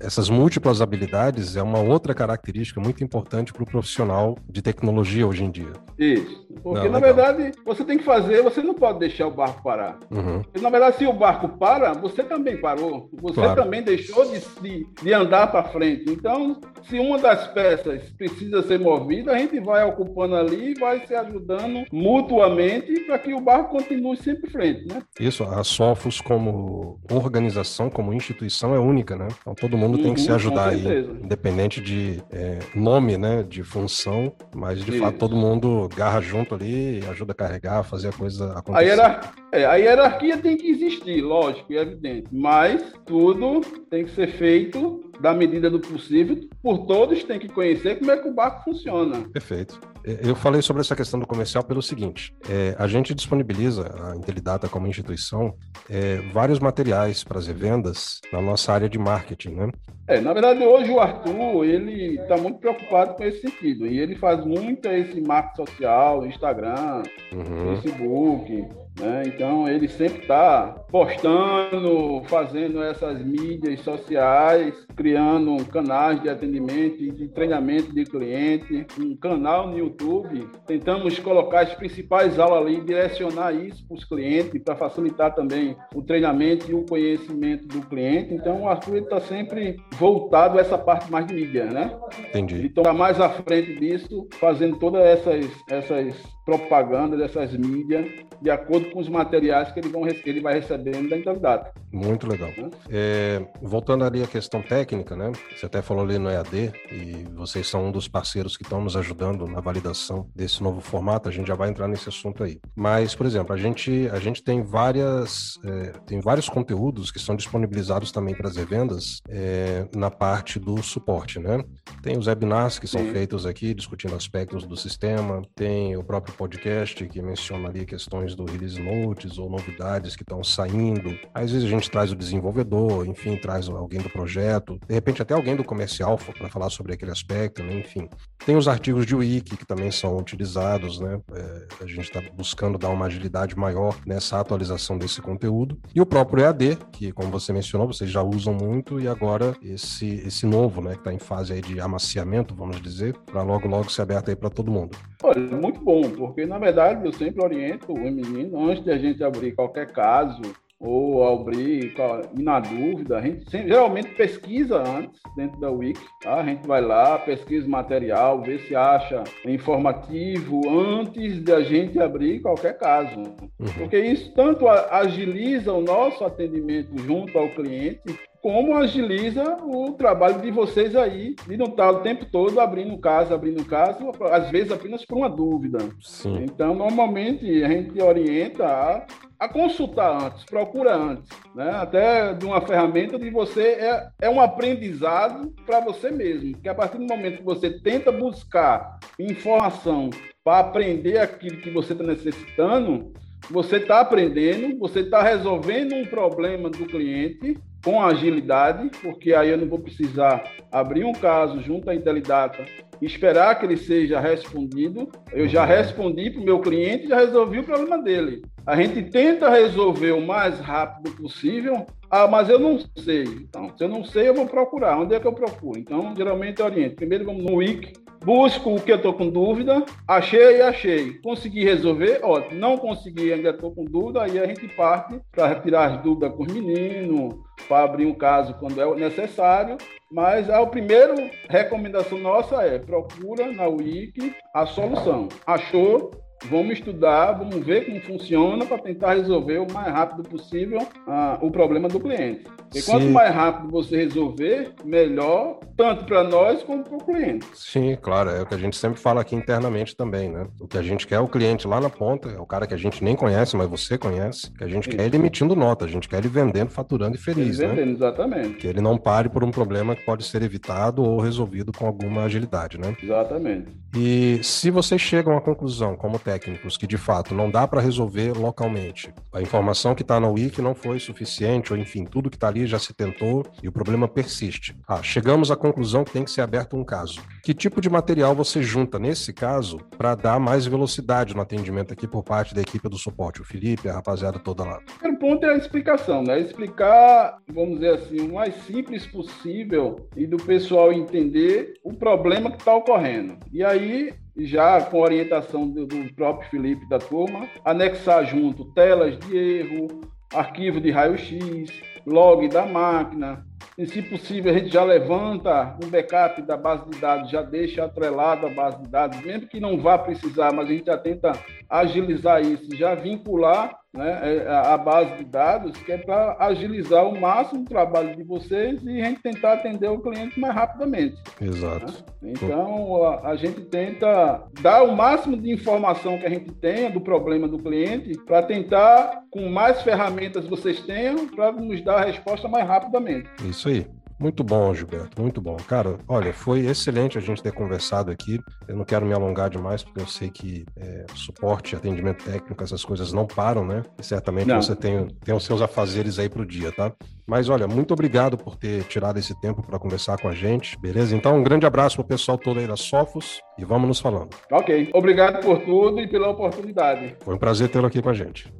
Essas 0.00 0.28
múltiplas 0.28 0.80
habilidades 0.80 1.56
é 1.56 1.62
uma 1.62 1.80
outra 1.80 2.14
característica 2.14 2.80
muito 2.80 3.02
importante 3.04 3.52
para 3.52 3.62
o 3.62 3.66
profissional 3.66 4.36
de 4.48 4.60
tecnologia 4.60 5.26
hoje 5.26 5.44
em 5.44 5.50
dia. 5.50 5.72
Isso. 5.98 6.44
Porque, 6.62 6.86
não, 6.86 6.92
na 6.92 7.00
verdade, 7.00 7.52
você 7.64 7.84
tem 7.84 7.98
que 7.98 8.04
fazer, 8.04 8.42
você 8.42 8.62
não 8.62 8.74
pode 8.74 8.98
deixar 8.98 9.26
o 9.26 9.30
barco 9.30 9.62
parar. 9.62 9.98
Uhum. 10.10 10.42
na 10.60 10.70
verdade, 10.70 10.96
se 10.96 11.06
o 11.06 11.12
barco 11.12 11.48
para, 11.48 11.92
você 11.92 12.22
também 12.22 12.60
parou. 12.60 13.08
Você 13.20 13.34
claro. 13.34 13.62
também 13.62 13.82
deixou 13.82 14.24
de, 14.24 14.40
de, 14.60 14.86
de 15.02 15.12
andar 15.12 15.48
para 15.48 15.64
frente. 15.64 16.10
Então, 16.10 16.60
se 16.88 16.98
uma 16.98 17.18
das 17.18 17.46
peças 17.48 18.02
precisa 18.10 18.62
ser 18.62 18.78
movida, 18.78 19.32
a 19.32 19.38
gente 19.38 19.53
vai 19.60 19.84
ocupando 19.84 20.36
ali 20.36 20.72
e 20.72 20.74
vai 20.74 21.06
se 21.06 21.14
ajudando 21.14 21.84
mutuamente 21.92 23.00
para 23.00 23.18
que 23.18 23.34
o 23.34 23.40
barco 23.40 23.70
continue 23.70 24.16
sempre 24.16 24.48
em 24.48 24.52
frente, 24.52 24.86
né? 24.86 25.02
Isso, 25.18 25.44
a 25.44 25.62
Sofos 25.64 26.20
como 26.20 27.00
organização, 27.10 27.90
como 27.90 28.12
instituição 28.12 28.74
é 28.74 28.78
única, 28.78 29.16
né? 29.16 29.28
Então 29.40 29.54
todo 29.54 29.76
mundo 29.76 29.96
uhum, 29.96 30.02
tem 30.02 30.14
que 30.14 30.20
se 30.20 30.28
uhum, 30.28 30.36
ajudar 30.36 30.68
aí, 30.70 30.84
independente 31.22 31.80
de 31.80 32.22
é, 32.30 32.58
nome, 32.74 33.16
né, 33.16 33.42
de 33.42 33.62
função, 33.62 34.32
mas 34.54 34.84
de 34.84 34.98
fato 34.98 35.18
todo 35.18 35.36
mundo 35.36 35.88
garra 35.94 36.20
junto 36.20 36.54
ali, 36.54 37.00
ajuda 37.08 37.32
a 37.32 37.34
carregar, 37.34 37.82
fazer 37.82 38.08
a 38.08 38.12
coisa 38.12 38.52
acontecer. 38.52 38.76
A, 38.76 38.82
hierar... 38.82 39.34
é, 39.52 39.64
a 39.64 39.74
hierarquia 39.76 40.38
tem 40.38 40.56
que 40.56 40.68
existir, 40.70 41.20
lógico 41.20 41.72
e 41.72 41.76
evidente, 41.76 42.28
mas 42.32 42.92
tudo 43.06 43.60
tem 43.90 44.04
que 44.04 44.10
ser 44.10 44.28
feito 44.28 45.03
da 45.20 45.32
medida 45.32 45.70
do 45.70 45.80
possível, 45.80 46.38
por 46.62 46.86
todos 46.86 47.22
tem 47.24 47.38
que 47.38 47.48
conhecer 47.48 47.98
como 47.98 48.10
é 48.10 48.16
que 48.16 48.28
o 48.28 48.34
barco 48.34 48.64
funciona. 48.64 49.28
Perfeito. 49.30 49.80
Eu 50.04 50.36
falei 50.36 50.60
sobre 50.60 50.82
essa 50.82 50.94
questão 50.94 51.18
do 51.18 51.26
comercial 51.26 51.64
pelo 51.64 51.80
seguinte: 51.80 52.34
é, 52.48 52.74
a 52.78 52.86
gente 52.86 53.14
disponibiliza, 53.14 53.90
a 54.02 54.14
Intelidata 54.14 54.68
como 54.68 54.86
instituição, 54.86 55.54
é, 55.88 56.16
vários 56.32 56.58
materiais 56.58 57.24
para 57.24 57.38
as 57.38 57.46
revendas 57.46 58.20
na 58.30 58.42
nossa 58.42 58.72
área 58.72 58.88
de 58.88 58.98
marketing, 58.98 59.54
né? 59.54 59.70
É, 60.06 60.20
na 60.20 60.34
verdade, 60.34 60.62
hoje 60.62 60.90
o 60.90 61.00
Arthur, 61.00 61.64
ele 61.64 62.20
está 62.20 62.36
muito 62.36 62.58
preocupado 62.58 63.14
com 63.14 63.24
esse 63.24 63.40
sentido, 63.40 63.86
e 63.86 63.98
ele 63.98 64.14
faz 64.16 64.44
muito 64.44 64.86
esse 64.88 65.18
marketing 65.22 65.64
social, 65.64 66.26
Instagram, 66.26 67.02
uhum. 67.32 67.76
Facebook, 67.80 68.68
Né? 68.98 69.24
Então, 69.26 69.68
ele 69.68 69.88
sempre 69.88 70.22
está 70.22 70.68
postando, 70.88 72.22
fazendo 72.26 72.82
essas 72.82 73.20
mídias 73.24 73.80
sociais, 73.80 74.74
criando 74.94 75.64
canais 75.66 76.22
de 76.22 76.28
atendimento 76.28 77.02
e 77.02 77.10
de 77.10 77.28
treinamento 77.28 77.92
de 77.92 78.04
cliente, 78.04 78.86
um 79.00 79.16
canal 79.16 79.68
no 79.68 79.76
YouTube. 79.76 80.48
Tentamos 80.66 81.18
colocar 81.18 81.60
as 81.62 81.74
principais 81.74 82.38
aulas 82.38 82.66
ali, 82.66 82.80
direcionar 82.82 83.52
isso 83.52 83.84
para 83.86 83.96
os 83.96 84.04
clientes, 84.04 84.62
para 84.62 84.76
facilitar 84.76 85.34
também 85.34 85.76
o 85.94 86.02
treinamento 86.02 86.70
e 86.70 86.74
o 86.74 86.84
conhecimento 86.86 87.66
do 87.66 87.80
cliente. 87.86 88.32
Então, 88.32 88.62
o 88.62 88.68
Arthur 88.68 88.98
está 88.98 89.20
sempre 89.20 89.76
voltado 89.98 90.58
a 90.58 90.60
essa 90.60 90.78
parte 90.78 91.10
mais 91.10 91.26
de 91.26 91.34
mídia, 91.34 91.64
né? 91.64 91.96
Entendi. 92.28 92.66
Então, 92.66 92.82
está 92.82 92.92
mais 92.92 93.20
à 93.20 93.28
frente 93.28 93.74
disso, 93.78 94.28
fazendo 94.38 94.78
todas 94.78 95.02
essas, 95.04 95.46
essas 95.68 96.14
propagandas, 96.44 97.20
essas 97.20 97.56
mídias, 97.56 98.06
de 98.40 98.50
acordo 98.50 98.83
com 98.90 99.00
os 99.00 99.08
materiais 99.08 99.72
que 99.72 99.80
ele, 99.80 99.88
vão, 99.88 100.06
ele 100.06 100.40
vai 100.40 100.54
recebendo 100.54 101.08
da 101.08 101.16
entidade. 101.16 101.70
Muito 101.92 102.26
legal. 102.26 102.50
É, 102.90 103.46
voltando 103.62 104.04
ali 104.04 104.22
à 104.22 104.26
questão 104.26 104.62
técnica, 104.62 105.16
né? 105.16 105.30
Você 105.54 105.66
até 105.66 105.80
falou 105.80 106.04
ali 106.04 106.18
no 106.18 106.28
EAD 106.28 106.72
e 106.90 107.24
vocês 107.34 107.66
são 107.66 107.86
um 107.86 107.92
dos 107.92 108.08
parceiros 108.08 108.56
que 108.56 108.62
estão 108.62 108.80
nos 108.80 108.96
ajudando 108.96 109.46
na 109.46 109.60
validação 109.60 110.28
desse 110.34 110.62
novo 110.62 110.80
formato. 110.80 111.28
A 111.28 111.32
gente 111.32 111.46
já 111.46 111.54
vai 111.54 111.68
entrar 111.68 111.88
nesse 111.88 112.08
assunto 112.08 112.42
aí. 112.42 112.60
Mas, 112.74 113.14
por 113.14 113.26
exemplo, 113.26 113.54
a 113.54 113.56
gente 113.56 114.08
a 114.12 114.18
gente 114.18 114.42
tem 114.42 114.62
várias 114.62 115.58
é, 115.64 115.92
tem 116.06 116.20
vários 116.20 116.48
conteúdos 116.48 117.10
que 117.10 117.18
são 117.18 117.36
disponibilizados 117.36 118.10
também 118.10 118.34
para 118.34 118.48
as 118.48 118.56
revendas 118.56 119.20
é, 119.28 119.86
na 119.94 120.10
parte 120.10 120.58
do 120.58 120.82
suporte, 120.82 121.38
né? 121.38 121.62
Tem 122.02 122.18
os 122.18 122.26
webinars 122.26 122.78
que 122.78 122.86
são 122.86 123.00
Sim. 123.02 123.12
feitos 123.12 123.46
aqui 123.46 123.72
discutindo 123.72 124.14
aspectos 124.14 124.66
do 124.66 124.76
sistema. 124.76 125.42
Tem 125.54 125.96
o 125.96 126.02
próprio 126.02 126.34
podcast 126.34 127.06
que 127.06 127.22
menciona 127.22 127.68
ali 127.68 127.86
questões 127.86 128.34
do 128.34 128.44
release 128.44 128.73
notes 128.78 129.38
ou 129.38 129.48
novidades 129.48 130.16
que 130.16 130.22
estão 130.22 130.42
saindo. 130.42 131.18
Às 131.32 131.52
vezes 131.52 131.66
a 131.66 131.70
gente 131.70 131.90
traz 131.90 132.12
o 132.12 132.16
desenvolvedor, 132.16 133.06
enfim, 133.06 133.36
traz 133.36 133.68
alguém 133.68 134.00
do 134.00 134.10
projeto, 134.10 134.78
de 134.86 134.94
repente 134.94 135.22
até 135.22 135.34
alguém 135.34 135.56
do 135.56 135.64
comercial 135.64 136.18
para 136.38 136.48
falar 136.48 136.70
sobre 136.70 136.94
aquele 136.94 137.10
aspecto, 137.10 137.62
né? 137.62 137.78
enfim. 137.78 138.08
Tem 138.44 138.56
os 138.56 138.68
artigos 138.68 139.06
de 139.06 139.14
wiki 139.14 139.56
que 139.56 139.66
também 139.66 139.90
são 139.90 140.16
utilizados, 140.18 141.00
né? 141.00 141.20
É, 141.34 141.66
a 141.82 141.86
gente 141.86 142.02
está 142.02 142.20
buscando 142.36 142.76
dar 142.78 142.90
uma 142.90 143.06
agilidade 143.06 143.56
maior 143.56 143.96
nessa 144.06 144.38
atualização 144.38 144.98
desse 144.98 145.22
conteúdo. 145.22 145.78
E 145.94 146.00
o 146.00 146.06
próprio 146.06 146.44
EAD, 146.44 146.78
que, 146.92 147.10
como 147.12 147.30
você 147.30 147.52
mencionou, 147.52 147.86
vocês 147.86 148.10
já 148.10 148.22
usam 148.22 148.52
muito, 148.52 149.00
e 149.00 149.08
agora 149.08 149.56
esse, 149.62 150.06
esse 150.26 150.44
novo, 150.46 150.82
né, 150.82 150.92
que 150.92 150.98
está 150.98 151.12
em 151.12 151.18
fase 151.18 151.54
aí 151.54 151.60
de 151.60 151.80
amaciamento, 151.80 152.54
vamos 152.54 152.80
dizer, 152.82 153.16
para 153.24 153.42
logo, 153.42 153.66
logo 153.66 153.90
ser 153.90 154.02
aberto 154.02 154.28
aí 154.28 154.36
para 154.36 154.50
todo 154.50 154.70
mundo. 154.70 154.96
Olha, 155.22 155.40
muito 155.56 155.80
bom, 155.80 156.02
porque 156.10 156.44
na 156.44 156.58
verdade 156.58 157.04
eu 157.04 157.12
sempre 157.12 157.42
oriento 157.42 157.92
o 157.92 157.98
menino 157.98 158.63
antes 158.68 158.84
de 158.84 158.90
a 158.90 158.98
gente 158.98 159.22
abrir 159.22 159.52
qualquer 159.52 159.92
caso 159.92 160.42
ou 160.84 161.26
abrir 161.26 161.94
na 162.36 162.60
dúvida, 162.60 163.16
a 163.16 163.20
gente 163.20 163.48
sempre, 163.50 163.68
geralmente 163.68 164.14
pesquisa 164.14 164.82
antes 164.82 165.18
dentro 165.34 165.58
da 165.58 165.70
Wiki, 165.70 166.04
tá? 166.22 166.34
a 166.34 166.44
gente 166.44 166.66
vai 166.66 166.82
lá, 166.82 167.18
pesquisa 167.18 167.66
material, 167.66 168.42
vê 168.42 168.58
se 168.58 168.76
acha 168.76 169.24
informativo 169.46 170.60
antes 170.68 171.42
de 171.42 171.52
a 171.52 171.62
gente 171.62 171.98
abrir 171.98 172.40
qualquer 172.40 172.76
caso. 172.76 173.18
Uhum. 173.18 173.66
Porque 173.78 173.98
isso 173.98 174.32
tanto 174.34 174.68
agiliza 174.68 175.72
o 175.72 175.80
nosso 175.80 176.22
atendimento 176.24 176.96
junto 176.98 177.38
ao 177.38 177.48
cliente, 177.48 178.02
como 178.44 178.76
agiliza 178.76 179.56
o 179.62 179.92
trabalho 179.92 180.38
de 180.42 180.50
vocês 180.50 180.94
aí, 180.94 181.34
de 181.48 181.56
não 181.56 181.64
estar 181.64 181.90
o 181.90 182.00
tempo 182.00 182.26
todo 182.26 182.60
abrindo 182.60 182.98
caso, 182.98 183.32
abrindo 183.32 183.64
caso, 183.64 184.12
às 184.30 184.50
vezes 184.50 184.70
apenas 184.70 185.02
por 185.02 185.16
uma 185.16 185.30
dúvida. 185.30 185.78
Sim. 186.02 186.44
Então, 186.44 186.74
normalmente, 186.74 187.64
a 187.64 187.68
gente 187.70 187.98
orienta 188.02 188.66
a, 188.66 189.06
a 189.40 189.48
consultar 189.48 190.26
antes, 190.26 190.44
procura 190.44 190.94
antes, 190.94 191.26
né? 191.54 191.70
até 191.70 192.34
de 192.34 192.44
uma 192.44 192.60
ferramenta 192.60 193.18
de 193.18 193.30
você, 193.30 193.62
é, 193.62 194.08
é 194.20 194.28
um 194.28 194.38
aprendizado 194.38 195.50
para 195.64 195.80
você 195.80 196.10
mesmo, 196.10 196.52
porque 196.52 196.68
a 196.68 196.74
partir 196.74 196.98
do 196.98 197.06
momento 197.06 197.38
que 197.38 197.44
você 197.44 197.70
tenta 197.80 198.12
buscar 198.12 198.98
informação 199.18 200.10
para 200.44 200.58
aprender 200.58 201.16
aquilo 201.16 201.62
que 201.62 201.70
você 201.70 201.94
está 201.94 202.04
necessitando, 202.04 203.10
você 203.50 203.76
está 203.76 204.00
aprendendo, 204.00 204.78
você 204.78 205.00
está 205.00 205.22
resolvendo 205.22 205.94
um 205.94 206.04
problema 206.04 206.70
do 206.70 206.86
cliente 206.86 207.56
com 207.84 208.02
agilidade, 208.02 208.90
porque 209.02 209.34
aí 209.34 209.50
eu 209.50 209.58
não 209.58 209.68
vou 209.68 209.78
precisar 209.78 210.42
abrir 210.72 211.04
um 211.04 211.12
caso 211.12 211.60
junto 211.60 211.90
à 211.90 211.94
Intelidata 211.94 212.64
esperar 213.00 213.58
que 213.58 213.66
ele 213.66 213.76
seja 213.76 214.20
respondido. 214.20 215.08
Eu 215.32 215.48
já 215.48 215.64
respondi 215.64 216.30
para 216.30 216.40
o 216.40 216.44
meu 216.44 216.60
cliente 216.60 217.04
e 217.04 217.08
já 217.08 217.16
resolvi 217.16 217.58
o 217.58 217.64
problema 217.64 218.02
dele. 218.02 218.42
A 218.66 218.76
gente 218.76 219.02
tenta 219.02 219.50
resolver 219.50 220.12
o 220.12 220.26
mais 220.26 220.58
rápido 220.58 221.10
possível. 221.16 221.84
Ah, 222.10 222.26
mas 222.26 222.48
eu 222.48 222.58
não 222.58 222.78
sei. 222.96 223.24
Então, 223.24 223.70
se 223.76 223.84
eu 223.84 223.88
não 223.88 224.02
sei, 224.02 224.28
eu 224.28 224.34
vou 224.34 224.46
procurar. 224.46 224.98
Onde 224.98 225.14
é 225.14 225.20
que 225.20 225.26
eu 225.26 225.34
procuro? 225.34 225.78
Então, 225.78 226.14
geralmente 226.16 226.60
eu 226.60 226.66
oriento. 226.66 226.96
Primeiro 226.96 227.26
vamos 227.26 227.44
no 227.44 227.56
Wiki, 227.56 227.92
busco 228.24 228.74
o 228.74 228.80
que 228.80 228.90
eu 228.90 228.96
estou 228.96 229.12
com 229.12 229.28
dúvida, 229.28 229.84
achei 230.08 230.58
e 230.58 230.62
achei. 230.62 231.12
Consegui 231.18 231.62
resolver, 231.62 232.20
ótimo. 232.22 232.58
Não 232.58 232.78
consegui, 232.78 233.34
ainda 233.34 233.50
estou 233.50 233.70
com 233.70 233.84
dúvida, 233.84 234.22
aí 234.22 234.38
a 234.38 234.46
gente 234.46 234.66
parte 234.68 235.20
para 235.30 235.54
tirar 235.56 235.90
as 235.92 236.02
dúvidas 236.02 236.32
com 236.34 236.44
os 236.44 236.52
meninos, 236.52 237.34
para 237.68 237.84
abrir 237.84 238.06
um 238.06 238.14
caso 238.14 238.54
quando 238.54 238.80
é 238.80 238.94
necessário. 238.94 239.76
Mas 240.10 240.48
a 240.48 240.64
primeira 240.64 241.14
recomendação 241.50 242.18
nossa 242.18 242.62
é 242.62 242.78
procura 242.78 243.52
na 243.52 243.66
Wiki 243.66 244.34
a 244.54 244.64
solução. 244.64 245.28
Achou, 245.46 246.12
Vamos 246.50 246.74
estudar, 246.74 247.32
vamos 247.32 247.64
ver 247.64 247.86
como 247.86 248.00
funciona 248.00 248.66
para 248.66 248.78
tentar 248.78 249.14
resolver 249.14 249.58
o 249.58 249.72
mais 249.72 249.92
rápido 249.92 250.28
possível 250.28 250.78
uh, 250.80 251.44
o 251.44 251.50
problema 251.50 251.88
do 251.88 251.98
cliente. 251.98 252.44
E 252.74 252.80
Sim. 252.80 252.90
quanto 252.90 253.06
mais 253.06 253.34
rápido 253.34 253.70
você 253.70 253.96
resolver, 253.96 254.72
melhor, 254.84 255.60
tanto 255.76 256.04
para 256.04 256.24
nós 256.24 256.62
como 256.62 256.82
para 256.82 256.96
o 256.96 257.04
cliente. 257.04 257.46
Sim, 257.54 257.96
claro, 258.00 258.30
é 258.30 258.42
o 258.42 258.46
que 258.46 258.54
a 258.54 258.58
gente 258.58 258.76
sempre 258.76 259.00
fala 259.00 259.20
aqui 259.20 259.36
internamente 259.36 259.96
também, 259.96 260.28
né? 260.28 260.46
O 260.60 260.66
que 260.66 260.76
a 260.76 260.82
gente 260.82 261.06
quer 261.06 261.16
é 261.16 261.20
o 261.20 261.28
cliente 261.28 261.68
lá 261.68 261.80
na 261.80 261.88
ponta, 261.88 262.28
é 262.28 262.38
o 262.38 262.46
cara 262.46 262.66
que 262.66 262.74
a 262.74 262.78
gente 262.78 263.02
nem 263.02 263.14
conhece, 263.14 263.56
mas 263.56 263.68
você 263.68 263.96
conhece, 263.96 264.50
que 264.52 264.64
a 264.64 264.68
gente 264.68 264.88
Isso. 264.88 264.96
quer 264.96 265.06
ele 265.06 265.16
emitindo 265.16 265.54
nota, 265.54 265.84
a 265.84 265.88
gente 265.88 266.08
quer 266.08 266.18
ele 266.18 266.28
vendendo, 266.28 266.70
faturando 266.70 267.14
e 267.14 267.18
feliz, 267.18 267.60
ele 267.60 267.68
né? 267.68 267.74
Vendendo, 267.74 267.96
exatamente. 267.96 268.54
Que 268.56 268.66
ele 268.66 268.80
não 268.80 268.98
pare 268.98 269.28
por 269.28 269.44
um 269.44 269.50
problema 269.50 269.94
que 269.94 270.04
pode 270.04 270.24
ser 270.24 270.42
evitado 270.42 271.02
ou 271.02 271.20
resolvido 271.20 271.72
com 271.72 271.86
alguma 271.86 272.24
agilidade, 272.24 272.76
né? 272.78 272.96
Exatamente. 273.00 273.68
E 273.96 274.40
se 274.42 274.70
vocês 274.70 275.00
chegam 275.00 275.36
à 275.36 275.40
conclusão, 275.40 275.94
como 275.94 276.18
técnicos, 276.34 276.76
que 276.76 276.86
de 276.86 276.96
fato 276.96 277.34
não 277.34 277.50
dá 277.50 277.66
para 277.66 277.80
resolver 277.80 278.32
localmente, 278.32 279.12
a 279.32 279.40
informação 279.40 279.94
que 279.94 280.02
está 280.02 280.18
na 280.18 280.28
Wiki 280.28 280.60
não 280.60 280.74
foi 280.74 280.98
suficiente, 280.98 281.72
ou 281.72 281.78
enfim, 281.78 282.04
tudo 282.04 282.28
que 282.28 282.36
está 282.36 282.48
ali 282.48 282.66
já 282.66 282.78
se 282.78 282.92
tentou 282.92 283.44
e 283.62 283.68
o 283.68 283.72
problema 283.72 284.08
persiste. 284.08 284.76
Ah, 284.88 285.02
chegamos 285.02 285.50
à 285.50 285.56
conclusão 285.56 286.02
que 286.04 286.12
tem 286.12 286.24
que 286.24 286.30
ser 286.30 286.40
aberto 286.40 286.76
um 286.76 286.84
caso. 286.84 287.22
Que 287.42 287.54
tipo 287.54 287.80
de 287.80 287.88
material 287.88 288.34
você 288.34 288.62
junta 288.62 288.98
nesse 288.98 289.32
caso 289.32 289.78
para 289.96 290.14
dar 290.14 290.40
mais 290.40 290.66
velocidade 290.66 291.34
no 291.34 291.42
atendimento 291.42 291.92
aqui 291.92 292.08
por 292.08 292.24
parte 292.24 292.54
da 292.54 292.60
equipe 292.60 292.88
do 292.88 292.98
suporte? 292.98 293.40
O 293.40 293.44
Felipe, 293.44 293.88
a 293.88 293.92
rapaziada 293.92 294.38
toda 294.38 294.64
lá. 294.64 294.78
O 294.78 294.98
primeiro 294.98 295.18
ponto 295.18 295.46
é 295.46 295.50
a 295.50 295.56
explicação, 295.56 296.22
né? 296.22 296.40
Explicar, 296.40 297.38
vamos 297.52 297.74
dizer 297.74 297.94
assim, 297.94 298.20
o 298.20 298.34
mais 298.34 298.54
simples 298.64 299.06
possível 299.06 300.08
e 300.16 300.26
do 300.26 300.38
pessoal 300.38 300.92
entender 300.92 301.74
o 301.84 301.92
problema 301.92 302.50
que 302.50 302.58
está 302.58 302.74
ocorrendo. 302.74 303.36
E 303.52 303.62
aí 303.62 304.12
já 304.36 304.80
com 304.80 305.00
orientação 305.00 305.68
do, 305.68 305.86
próprio 306.14 306.50
Felipe 306.50 306.88
da 306.88 306.98
turma, 306.98 307.48
anexar 307.64 308.24
junto 308.26 308.72
telas 308.72 309.18
de 309.18 309.36
erro, 309.36 310.00
arquivo 310.32 310.80
de 310.80 310.90
raio-x, 310.90 311.70
log 312.06 312.48
da 312.48 312.66
máquina. 312.66 313.46
E, 313.78 313.86
se 313.86 314.02
possível, 314.02 314.52
a 314.54 314.58
gente 314.58 314.72
já 314.72 314.84
levanta 314.84 315.76
um 315.82 315.88
backup 315.88 316.42
da 316.42 316.56
base 316.56 316.88
de 316.90 316.98
dados, 317.00 317.30
já 317.30 317.42
deixa 317.42 317.84
atrelado 317.84 318.46
a 318.46 318.50
base 318.50 318.82
de 318.82 318.88
dados, 318.88 319.20
mesmo 319.20 319.48
que 319.48 319.60
não 319.60 319.78
vá 319.78 319.98
precisar, 319.98 320.52
mas 320.52 320.68
a 320.68 320.72
gente 320.72 320.86
já 320.86 320.98
tenta 320.98 321.32
agilizar 321.68 322.40
isso, 322.42 322.74
já 322.76 322.94
vincular 322.94 323.83
né, 323.94 324.38
é, 324.44 324.48
a 324.48 324.76
base 324.76 325.18
de 325.18 325.24
dados, 325.24 325.76
que 325.78 325.92
é 325.92 325.98
para 325.98 326.36
agilizar 326.40 327.06
o 327.06 327.18
máximo 327.20 327.62
o 327.62 327.64
trabalho 327.64 328.16
de 328.16 328.24
vocês 328.24 328.82
e 328.84 329.00
a 329.00 329.04
gente 329.06 329.22
tentar 329.22 329.54
atender 329.54 329.88
o 329.88 330.00
cliente 330.00 330.38
mais 330.38 330.54
rapidamente. 330.54 331.16
Exato. 331.40 332.04
Né? 332.20 332.32
Então, 332.32 333.04
a, 333.04 333.28
a, 333.28 333.36
gente 333.36 333.60
tenta 333.62 334.42
dar 334.60 334.82
o 334.82 334.96
máximo 334.96 335.36
de 335.36 335.52
informação 335.52 336.18
que 336.18 336.26
a 336.26 336.30
gente 336.30 336.50
tenha 336.52 336.90
do 336.90 337.00
problema 337.00 337.46
do 337.46 337.58
cliente 337.58 338.18
para 338.26 338.42
tentar, 338.42 339.22
com 339.30 339.48
mais 339.48 339.80
ferramentas 339.82 340.46
vocês 340.46 340.80
tenham, 340.80 341.28
para 341.28 341.52
nos 341.52 341.82
dar 341.82 341.98
a 341.98 342.04
resposta 342.04 342.48
mais 342.48 342.66
rapidamente. 342.66 343.28
Isso 343.48 343.68
aí. 343.68 343.86
Muito 344.18 344.44
bom, 344.44 344.72
Gilberto, 344.74 345.20
muito 345.20 345.40
bom. 345.40 345.56
Cara, 345.56 345.98
olha, 346.06 346.32
foi 346.32 346.60
excelente 346.66 347.18
a 347.18 347.20
gente 347.20 347.42
ter 347.42 347.52
conversado 347.52 348.10
aqui. 348.10 348.38
Eu 348.68 348.76
não 348.76 348.84
quero 348.84 349.04
me 349.04 349.12
alongar 349.12 349.50
demais, 349.50 349.82
porque 349.82 350.00
eu 350.00 350.06
sei 350.06 350.30
que 350.30 350.64
é, 350.76 351.04
suporte, 351.14 351.74
atendimento 351.74 352.24
técnico, 352.24 352.62
essas 352.62 352.84
coisas 352.84 353.12
não 353.12 353.26
param, 353.26 353.64
né? 353.66 353.82
E 353.98 354.04
certamente 354.04 354.46
não. 354.46 354.62
você 354.62 354.76
tem, 354.76 355.06
tem 355.24 355.34
os 355.34 355.44
seus 355.44 355.60
afazeres 355.60 356.18
aí 356.18 356.28
para 356.28 356.42
o 356.42 356.46
dia, 356.46 356.72
tá? 356.72 356.92
Mas 357.26 357.48
olha, 357.48 357.66
muito 357.66 357.92
obrigado 357.92 358.36
por 358.36 358.56
ter 358.56 358.84
tirado 358.84 359.18
esse 359.18 359.38
tempo 359.40 359.62
para 359.62 359.78
conversar 359.78 360.20
com 360.20 360.28
a 360.28 360.34
gente, 360.34 360.78
beleza? 360.78 361.16
Então, 361.16 361.38
um 361.38 361.42
grande 361.42 361.66
abraço 361.66 361.96
para 361.96 362.04
o 362.04 362.08
pessoal 362.08 362.36
todo 362.36 362.60
aí 362.60 362.66
da 362.66 362.76
Sofos 362.76 363.40
e 363.58 363.64
vamos 363.64 363.88
nos 363.88 364.00
falando. 364.00 364.30
Ok. 364.50 364.90
Obrigado 364.94 365.42
por 365.42 365.60
tudo 365.60 366.00
e 366.00 366.08
pela 366.08 366.28
oportunidade. 366.28 367.16
Foi 367.20 367.34
um 367.34 367.38
prazer 367.38 367.68
tê-lo 367.68 367.86
aqui 367.86 368.02
com 368.02 368.10
a 368.10 368.14
gente. 368.14 368.52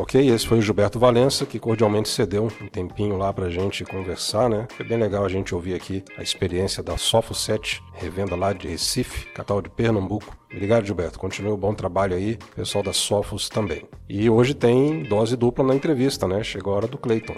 Ok, 0.00 0.18
esse 0.30 0.46
foi 0.46 0.56
o 0.56 0.62
Gilberto 0.62 0.98
Valença, 0.98 1.44
que 1.44 1.58
cordialmente 1.58 2.08
cedeu 2.08 2.50
um 2.58 2.66
tempinho 2.68 3.18
lá 3.18 3.34
pra 3.34 3.50
gente 3.50 3.84
conversar, 3.84 4.48
né? 4.48 4.66
Foi 4.74 4.86
bem 4.86 4.96
legal 4.96 5.26
a 5.26 5.28
gente 5.28 5.54
ouvir 5.54 5.74
aqui 5.74 6.02
a 6.16 6.22
experiência 6.22 6.82
da 6.82 6.96
Sofo 6.96 7.34
7, 7.34 7.82
revenda 7.92 8.34
lá 8.34 8.54
de 8.54 8.66
Recife, 8.66 9.26
capital 9.26 9.60
de 9.60 9.68
Pernambuco. 9.68 10.34
Obrigado, 10.50 10.86
Gilberto. 10.86 11.18
Continue 11.18 11.52
o 11.52 11.56
bom 11.56 11.74
trabalho 11.74 12.16
aí, 12.16 12.38
pessoal 12.56 12.82
da 12.82 12.94
Sofos 12.94 13.50
também. 13.50 13.86
E 14.08 14.30
hoje 14.30 14.54
tem 14.54 15.02
dose 15.02 15.36
dupla 15.36 15.62
na 15.62 15.74
entrevista, 15.74 16.26
né? 16.26 16.42
Chegou 16.42 16.72
a 16.72 16.76
hora 16.76 16.86
do 16.86 16.96
Clayton. 16.96 17.36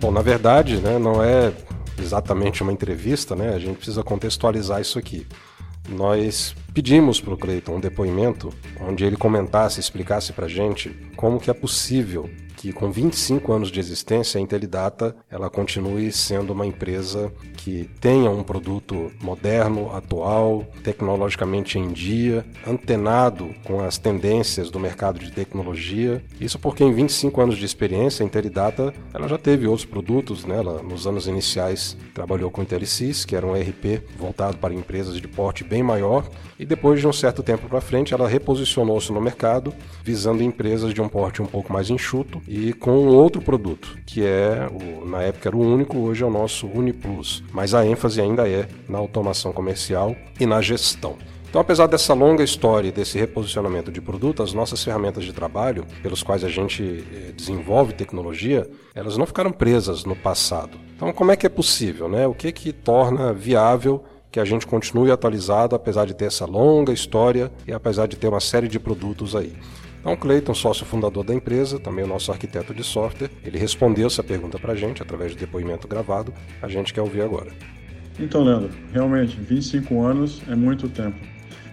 Bom, 0.00 0.12
na 0.12 0.22
verdade, 0.22 0.76
né, 0.76 0.96
não 0.96 1.20
é 1.20 1.52
exatamente 2.00 2.62
uma 2.62 2.72
entrevista, 2.72 3.34
né? 3.34 3.52
A 3.52 3.58
gente 3.58 3.78
precisa 3.78 4.04
contextualizar 4.04 4.80
isso 4.80 4.96
aqui 4.96 5.26
nós 5.88 6.54
pedimos 6.74 7.20
para 7.20 7.34
o 7.34 7.36
Cleiton 7.36 7.76
um 7.76 7.80
depoimento 7.80 8.52
onde 8.80 9.04
ele 9.04 9.16
comentasse, 9.16 9.80
explicasse 9.80 10.32
para 10.32 10.48
gente 10.48 10.90
como 11.16 11.40
que 11.40 11.50
é 11.50 11.54
possível 11.54 12.28
que 12.56 12.72
com 12.72 12.90
25 12.90 13.52
anos 13.52 13.70
de 13.70 13.78
existência 13.78 14.38
a 14.38 14.42
Intelidata 14.42 15.14
ela 15.30 15.50
continue 15.50 16.10
sendo 16.10 16.52
uma 16.52 16.66
empresa 16.66 17.32
que 17.56 17.88
tenha 18.00 18.30
um 18.30 18.42
produto 18.42 19.12
moderno, 19.20 19.94
atual, 19.94 20.64
tecnologicamente 20.82 21.78
em 21.78 21.92
dia, 21.92 22.44
antenado 22.66 23.54
com 23.64 23.80
as 23.80 23.98
tendências 23.98 24.70
do 24.70 24.80
mercado 24.80 25.18
de 25.18 25.30
tecnologia. 25.30 26.24
Isso 26.40 26.58
porque 26.58 26.82
em 26.82 26.92
25 26.92 27.40
anos 27.40 27.58
de 27.58 27.64
experiência 27.64 28.22
a 28.22 28.26
Intelidata 28.26 28.94
ela 29.12 29.28
já 29.28 29.36
teve 29.36 29.66
outros 29.66 29.84
produtos, 29.84 30.44
né? 30.44 30.58
Ela, 30.58 30.82
nos 30.82 31.06
anos 31.06 31.26
iniciais 31.26 31.96
trabalhou 32.14 32.50
com 32.50 32.62
IntelliSys, 32.62 33.24
que 33.24 33.36
era 33.36 33.46
um 33.46 33.56
ERP 33.56 34.02
voltado 34.16 34.56
para 34.56 34.72
empresas 34.72 35.20
de 35.20 35.28
porte 35.28 35.62
bem 35.62 35.82
maior, 35.82 36.26
e 36.58 36.64
depois 36.64 37.00
de 37.00 37.06
um 37.06 37.12
certo 37.12 37.42
tempo 37.42 37.68
para 37.68 37.80
frente 37.80 38.14
ela 38.14 38.28
reposicionou-se 38.28 39.12
no 39.12 39.20
mercado 39.20 39.74
visando 40.02 40.42
empresas 40.42 40.94
de 40.94 41.02
um 41.02 41.08
porte 41.08 41.42
um 41.42 41.46
pouco 41.46 41.72
mais 41.72 41.90
enxuto 41.90 42.40
e 42.48 42.55
com 42.74 43.06
outro 43.08 43.42
produto, 43.42 43.98
que 44.06 44.24
é, 44.24 44.68
o, 44.70 45.06
na 45.06 45.22
época 45.22 45.48
era 45.48 45.56
o 45.56 45.60
único, 45.60 45.98
hoje 45.98 46.22
é 46.22 46.26
o 46.26 46.30
nosso 46.30 46.66
UniPlus. 46.66 47.42
Mas 47.52 47.74
a 47.74 47.86
ênfase 47.86 48.20
ainda 48.20 48.48
é 48.48 48.68
na 48.88 48.98
automação 48.98 49.52
comercial 49.52 50.14
e 50.38 50.46
na 50.46 50.60
gestão. 50.60 51.16
Então, 51.48 51.60
apesar 51.60 51.86
dessa 51.86 52.12
longa 52.12 52.42
história 52.42 52.88
e 52.88 52.92
desse 52.92 53.18
reposicionamento 53.18 53.90
de 53.90 54.00
produto, 54.00 54.42
as 54.42 54.52
nossas 54.52 54.82
ferramentas 54.84 55.24
de 55.24 55.32
trabalho, 55.32 55.86
pelos 56.02 56.22
quais 56.22 56.44
a 56.44 56.48
gente 56.48 56.82
eh, 56.82 57.32
desenvolve 57.32 57.94
tecnologia, 57.94 58.68
elas 58.94 59.16
não 59.16 59.24
ficaram 59.24 59.50
presas 59.50 60.04
no 60.04 60.14
passado. 60.14 60.78
Então, 60.94 61.12
como 61.12 61.30
é 61.30 61.36
que 61.36 61.46
é 61.46 61.48
possível? 61.48 62.08
Né? 62.08 62.26
O 62.26 62.34
que, 62.34 62.52
que 62.52 62.72
torna 62.72 63.32
viável 63.32 64.04
que 64.30 64.38
a 64.38 64.44
gente 64.44 64.66
continue 64.66 65.10
atualizado, 65.10 65.74
apesar 65.74 66.04
de 66.04 66.14
ter 66.14 66.26
essa 66.26 66.44
longa 66.44 66.92
história 66.92 67.50
e 67.66 67.72
apesar 67.72 68.06
de 68.06 68.16
ter 68.16 68.28
uma 68.28 68.40
série 68.40 68.68
de 68.68 68.78
produtos 68.78 69.34
aí? 69.34 69.54
Então, 70.06 70.14
Cleiton, 70.14 70.54
sócio 70.54 70.86
fundador 70.86 71.24
da 71.24 71.34
empresa, 71.34 71.80
também 71.80 72.04
o 72.04 72.06
nosso 72.06 72.30
arquiteto 72.30 72.72
de 72.72 72.84
software, 72.84 73.28
ele 73.44 73.58
respondeu 73.58 74.06
essa 74.06 74.22
pergunta 74.22 74.56
para 74.56 74.72
a 74.72 74.76
gente 74.76 75.02
através 75.02 75.32
de 75.32 75.38
depoimento 75.38 75.88
gravado. 75.88 76.32
A 76.62 76.68
gente 76.68 76.94
quer 76.94 77.00
ouvir 77.00 77.22
agora. 77.22 77.50
Então, 78.16 78.44
Leandro, 78.44 78.70
realmente, 78.92 79.36
25 79.36 80.00
anos 80.00 80.42
é 80.48 80.54
muito 80.54 80.88
tempo. 80.88 81.16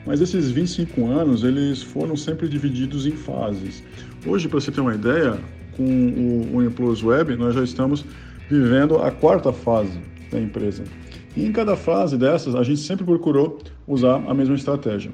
Mas 0.04 0.19
esses 0.19 0.50
25 0.50 1.06
anos, 1.06 1.43
eles 1.43 1.84
foram 1.84 2.17
sempre 2.17 2.50
divididos 2.50 3.06
em 3.06 3.12
fases. 3.12 3.84
Hoje, 4.26 4.50
para 4.50 4.60
você 4.60 4.72
ter 4.72 4.82
uma 4.82 4.96
ideia, 4.96 5.38
com 5.78 5.84
o 5.84 6.58
Uniplus 6.58 7.04
Web, 7.04 7.36
nós 7.36 7.54
já 7.54 7.63
estamos 7.63 8.04
vivendo 8.50 8.98
a 8.98 9.12
quarta 9.12 9.54
fase 9.54 10.00
da 10.32 10.41
empresa. 10.41 10.84
E 11.38 11.46
em 11.46 11.52
cada 11.52 11.76
fase 11.76 12.17
dessas, 12.17 12.56
a 12.56 12.63
gente 12.63 12.80
sempre 12.80 13.06
procurou 13.06 13.60
usar 13.88 14.15
a 14.28 14.34
mesma 14.34 14.56
estratégia. 14.56 15.12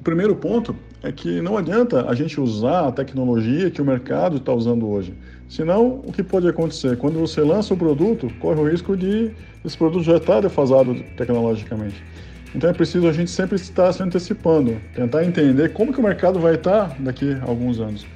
O 0.00 0.02
primeiro 0.02 0.34
ponto 0.34 0.74
é 1.04 1.12
que 1.12 1.42
não 1.42 1.58
adianta 1.58 2.08
a 2.08 2.14
gente 2.14 2.40
usar 2.40 2.88
a 2.88 2.92
tecnologia 2.92 3.70
que 3.70 3.82
o 3.82 3.84
mercado 3.84 4.38
está 4.38 4.54
usando 4.54 4.88
hoje. 4.88 5.12
Senão, 5.50 6.00
o 6.02 6.10
que 6.10 6.22
pode 6.22 6.48
acontecer? 6.48 6.96
Quando 6.96 7.18
você 7.18 7.42
lança 7.42 7.74
o 7.74 7.76
produto, 7.76 8.32
corre 8.40 8.58
o 8.58 8.68
risco 8.68 8.96
de 8.96 9.30
esse 9.62 9.76
produto 9.76 10.02
já 10.02 10.16
estar 10.16 10.40
defasado 10.40 10.94
tecnologicamente. 11.16 12.02
Então 12.54 12.70
é 12.70 12.72
preciso 12.72 13.06
a 13.06 13.12
gente 13.12 13.30
sempre 13.30 13.56
estar 13.56 13.92
se 13.92 14.02
antecipando, 14.02 14.80
tentar 14.94 15.24
entender 15.24 15.74
como 15.74 15.92
que 15.92 16.00
o 16.00 16.02
mercado 16.02 16.40
vai 16.40 16.54
estar 16.54 16.96
daqui 16.98 17.32
a 17.32 17.44
alguns 17.44 17.80
anos. 17.80 18.06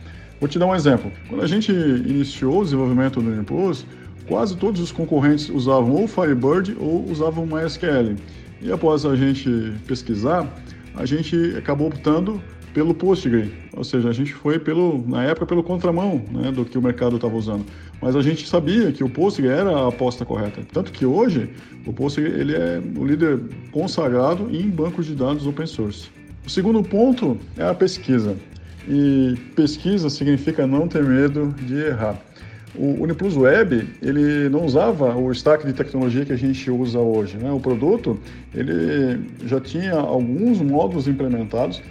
Vou 0.41 0.49
te 0.49 0.59
dar 0.59 0.67
um 0.67 0.75
exemplo. 0.75 1.13
Quando 1.29 1.43
a 1.43 1.47
gente 1.47 1.71
iniciou 1.71 2.61
o 2.61 2.65
desenvolvimento 2.65 3.21
do 3.21 3.29
Uniplus, 3.29 3.85
quase 4.27 4.57
todos 4.57 4.81
os 4.81 4.91
concorrentes 4.91 5.51
usavam 5.51 5.93
ou 5.93 6.09
Firebird 6.09 6.75
ou 6.81 7.05
usavam 7.11 7.45
MySQL. 7.45 8.17
E 8.63 8.73
após 8.73 9.05
a 9.05 9.15
gente 9.15 9.75
pesquisar, 9.87 10.47
a 10.95 11.05
gente 11.05 11.55
acabou 11.57 11.89
optando 11.89 12.41
pelo 12.79 12.95
Postgre, 12.95 13.53
ou 13.77 13.83
seja, 13.83 14.09
a 14.09 14.13
gente 14.13 14.33
foi 14.33 14.57
pelo 14.57 15.05
na 15.05 15.25
época 15.25 15.47
pelo 15.47 15.65
contramão 15.65 16.23
né, 16.31 16.53
do 16.53 16.65
que 16.65 16.79
o 16.79 16.83
mercado 16.83 17.17
estava 17.17 17.35
usando. 17.35 17.67
Mas 18.01 18.15
a 18.15 18.23
gente 18.23 18.49
sabia 18.49 18.93
que 18.93 19.03
o 19.03 19.11
Postgre 19.11 19.49
era 19.49 19.69
a 19.69 19.89
aposta 19.89 20.25
correta, 20.25 20.63
tanto 20.73 20.93
que 20.93 21.05
hoje 21.05 21.51
o 21.85 21.93
Postgre 21.93 22.31
ele 22.31 22.55
é 22.55 22.81
o 22.97 23.05
líder 23.05 23.41
consagrado 23.73 24.49
em 24.53 24.71
bancos 24.71 25.07
de 25.07 25.17
dados 25.17 25.45
open 25.45 25.67
source. 25.67 26.09
O 26.47 26.49
segundo 26.49 26.81
ponto 26.85 27.37
é 27.57 27.65
a 27.69 27.75
pesquisa. 27.75 28.37
E 28.89 29.35
pesquisa 29.57 30.09
significa 30.09 30.65
não 30.65 30.87
ter 30.87 31.03
medo 31.03 31.53
de 31.67 31.75
errar. 31.75 32.17
O 32.77 33.03
Uniplus 33.03 33.37
Web, 33.37 33.89
ele 34.01 34.49
não 34.49 34.65
usava 34.65 35.17
o 35.17 35.33
stack 35.33 35.67
de 35.67 35.73
tecnologia 35.73 36.25
que 36.25 36.33
a 36.33 36.37
gente 36.37 36.71
usa 36.71 37.01
hoje. 37.01 37.37
Né? 37.39 37.51
O 37.51 37.59
produto, 37.59 38.17
ele 38.55 39.21
já 39.47 39.59
tinha 39.61 39.95
alguns 39.95 40.61
módulos 40.61 41.09
implementados, 41.09 41.83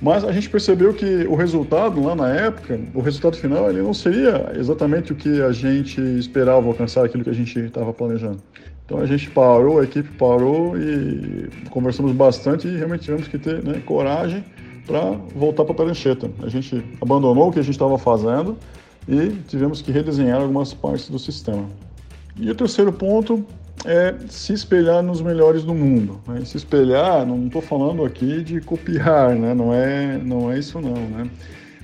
mas 0.00 0.24
a 0.24 0.32
gente 0.32 0.50
percebeu 0.50 0.92
que 0.92 1.26
o 1.26 1.34
resultado 1.34 2.02
lá 2.02 2.14
na 2.14 2.28
época, 2.28 2.78
o 2.94 3.00
resultado 3.00 3.36
final, 3.36 3.70
ele 3.70 3.80
não 3.80 3.94
seria 3.94 4.52
exatamente 4.54 5.12
o 5.12 5.16
que 5.16 5.40
a 5.40 5.52
gente 5.52 6.00
esperava 6.00 6.66
alcançar, 6.66 7.04
aquilo 7.04 7.24
que 7.24 7.30
a 7.30 7.34
gente 7.34 7.58
estava 7.58 7.92
planejando. 7.92 8.38
Então 8.84 8.98
a 8.98 9.06
gente 9.06 9.28
parou, 9.30 9.80
a 9.80 9.84
equipe 9.84 10.08
parou 10.16 10.78
e 10.78 11.48
conversamos 11.70 12.12
bastante 12.12 12.68
e 12.68 12.76
realmente 12.76 13.02
tivemos 13.02 13.26
que 13.26 13.38
ter 13.38 13.62
né, 13.62 13.82
coragem 13.84 14.44
para 14.86 15.12
voltar 15.34 15.64
para 15.64 15.72
a 15.72 15.76
prancheta. 15.76 16.30
A 16.42 16.48
gente 16.48 16.84
abandonou 17.00 17.48
o 17.48 17.52
que 17.52 17.58
a 17.58 17.62
gente 17.62 17.74
estava 17.74 17.98
fazendo 17.98 18.56
e 19.08 19.30
tivemos 19.48 19.82
que 19.82 19.90
redesenhar 19.90 20.40
algumas 20.40 20.72
partes 20.72 21.08
do 21.08 21.18
sistema. 21.18 21.64
E 22.38 22.50
o 22.50 22.54
terceiro 22.54 22.92
ponto 22.92 23.44
é 23.84 24.14
se 24.28 24.52
espelhar 24.52 25.02
nos 25.02 25.20
melhores 25.20 25.62
do 25.62 25.74
mundo. 25.74 26.20
Né? 26.26 26.44
Se 26.44 26.56
espelhar, 26.56 27.26
não 27.26 27.46
estou 27.46 27.62
falando 27.62 28.04
aqui 28.04 28.42
de 28.42 28.60
copiar, 28.60 29.34
né? 29.34 29.54
não, 29.54 29.72
é, 29.72 30.18
não 30.18 30.50
é 30.50 30.58
isso 30.58 30.80
não, 30.80 30.94
né? 30.94 31.28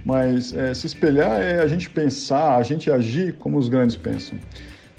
Mas 0.05 0.52
é, 0.52 0.74
se 0.74 0.87
espelhar 0.87 1.40
é 1.40 1.61
a 1.61 1.66
gente 1.68 1.88
pensar, 1.88 2.57
a 2.57 2.62
gente 2.62 2.90
agir 2.90 3.35
como 3.35 3.57
os 3.57 3.68
grandes 3.68 3.94
pensam. 3.94 4.37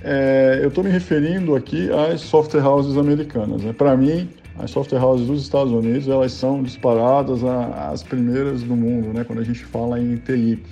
É, 0.02 0.60
eu 0.62 0.70
estou 0.70 0.84
me 0.84 0.90
referindo 0.90 1.56
aqui 1.56 1.90
às 1.92 2.22
software 2.22 2.66
houses 2.66 2.98
americanas. 2.98 3.64
Né? 3.64 3.74
Para 3.74 3.98
mim, 3.98 4.30
as 4.58 4.72
software 4.72 5.00
houses 5.04 5.28
dos 5.28 5.42
Estados 5.44 5.74
Unidos 5.74 6.08
elas 6.08 6.32
são 6.32 6.64
disparadas 6.64 7.44
as 7.44 8.04
primeiras 8.04 8.64
do 8.64 8.76
mundo, 8.76 9.14
né? 9.14 9.24
quando 9.24 9.40
a 9.40 9.44
gente 9.44 9.64
fala 9.66 10.00
em 10.00 10.16
TI. 10.18 10.64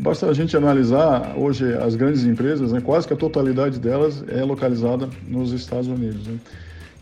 Basta 0.00 0.28
a 0.28 0.32
gente 0.34 0.56
analisar 0.56 1.34
hoje 1.36 1.72
as 1.74 1.94
grandes 1.94 2.24
empresas, 2.24 2.72
né, 2.72 2.80
quase 2.80 3.06
que 3.06 3.12
a 3.12 3.16
totalidade 3.16 3.78
delas 3.78 4.24
é 4.28 4.42
localizada 4.42 5.08
nos 5.26 5.52
Estados 5.52 5.86
Unidos. 5.88 6.26
Né? 6.26 6.38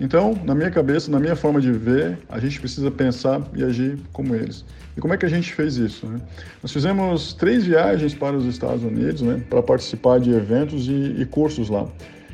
Então, 0.01 0.38
na 0.44 0.55
minha 0.55 0.70
cabeça, 0.70 1.11
na 1.11 1.20
minha 1.20 1.37
forma 1.37 1.61
de 1.61 1.73
ver, 1.73 2.18
a 2.29 2.38
gente 2.38 2.59
precisa 2.61 2.90
pensar 2.90 3.40
e 3.55 3.62
agir 3.62 3.99
como 4.12 4.35
eles. 4.35 4.64
E 4.97 5.01
como 5.01 5.14
é 5.14 5.16
que 5.16 5.25
a 5.25 5.29
gente 5.29 5.53
fez 5.53 5.77
isso? 5.77 6.07
Né? 6.07 6.20
Nós 6.62 6.73
fizemos 6.73 7.33
três 7.33 7.64
viagens 7.64 8.14
para 8.14 8.37
os 8.37 8.44
Estados 8.44 8.83
Unidos 8.83 9.23
né, 9.23 9.42
para 9.49 9.62
participar 9.62 10.20
de 10.20 10.31
eventos 10.31 10.87
e, 10.88 11.16
e 11.18 11.25
cursos 11.27 11.68
lá. 11.68 11.87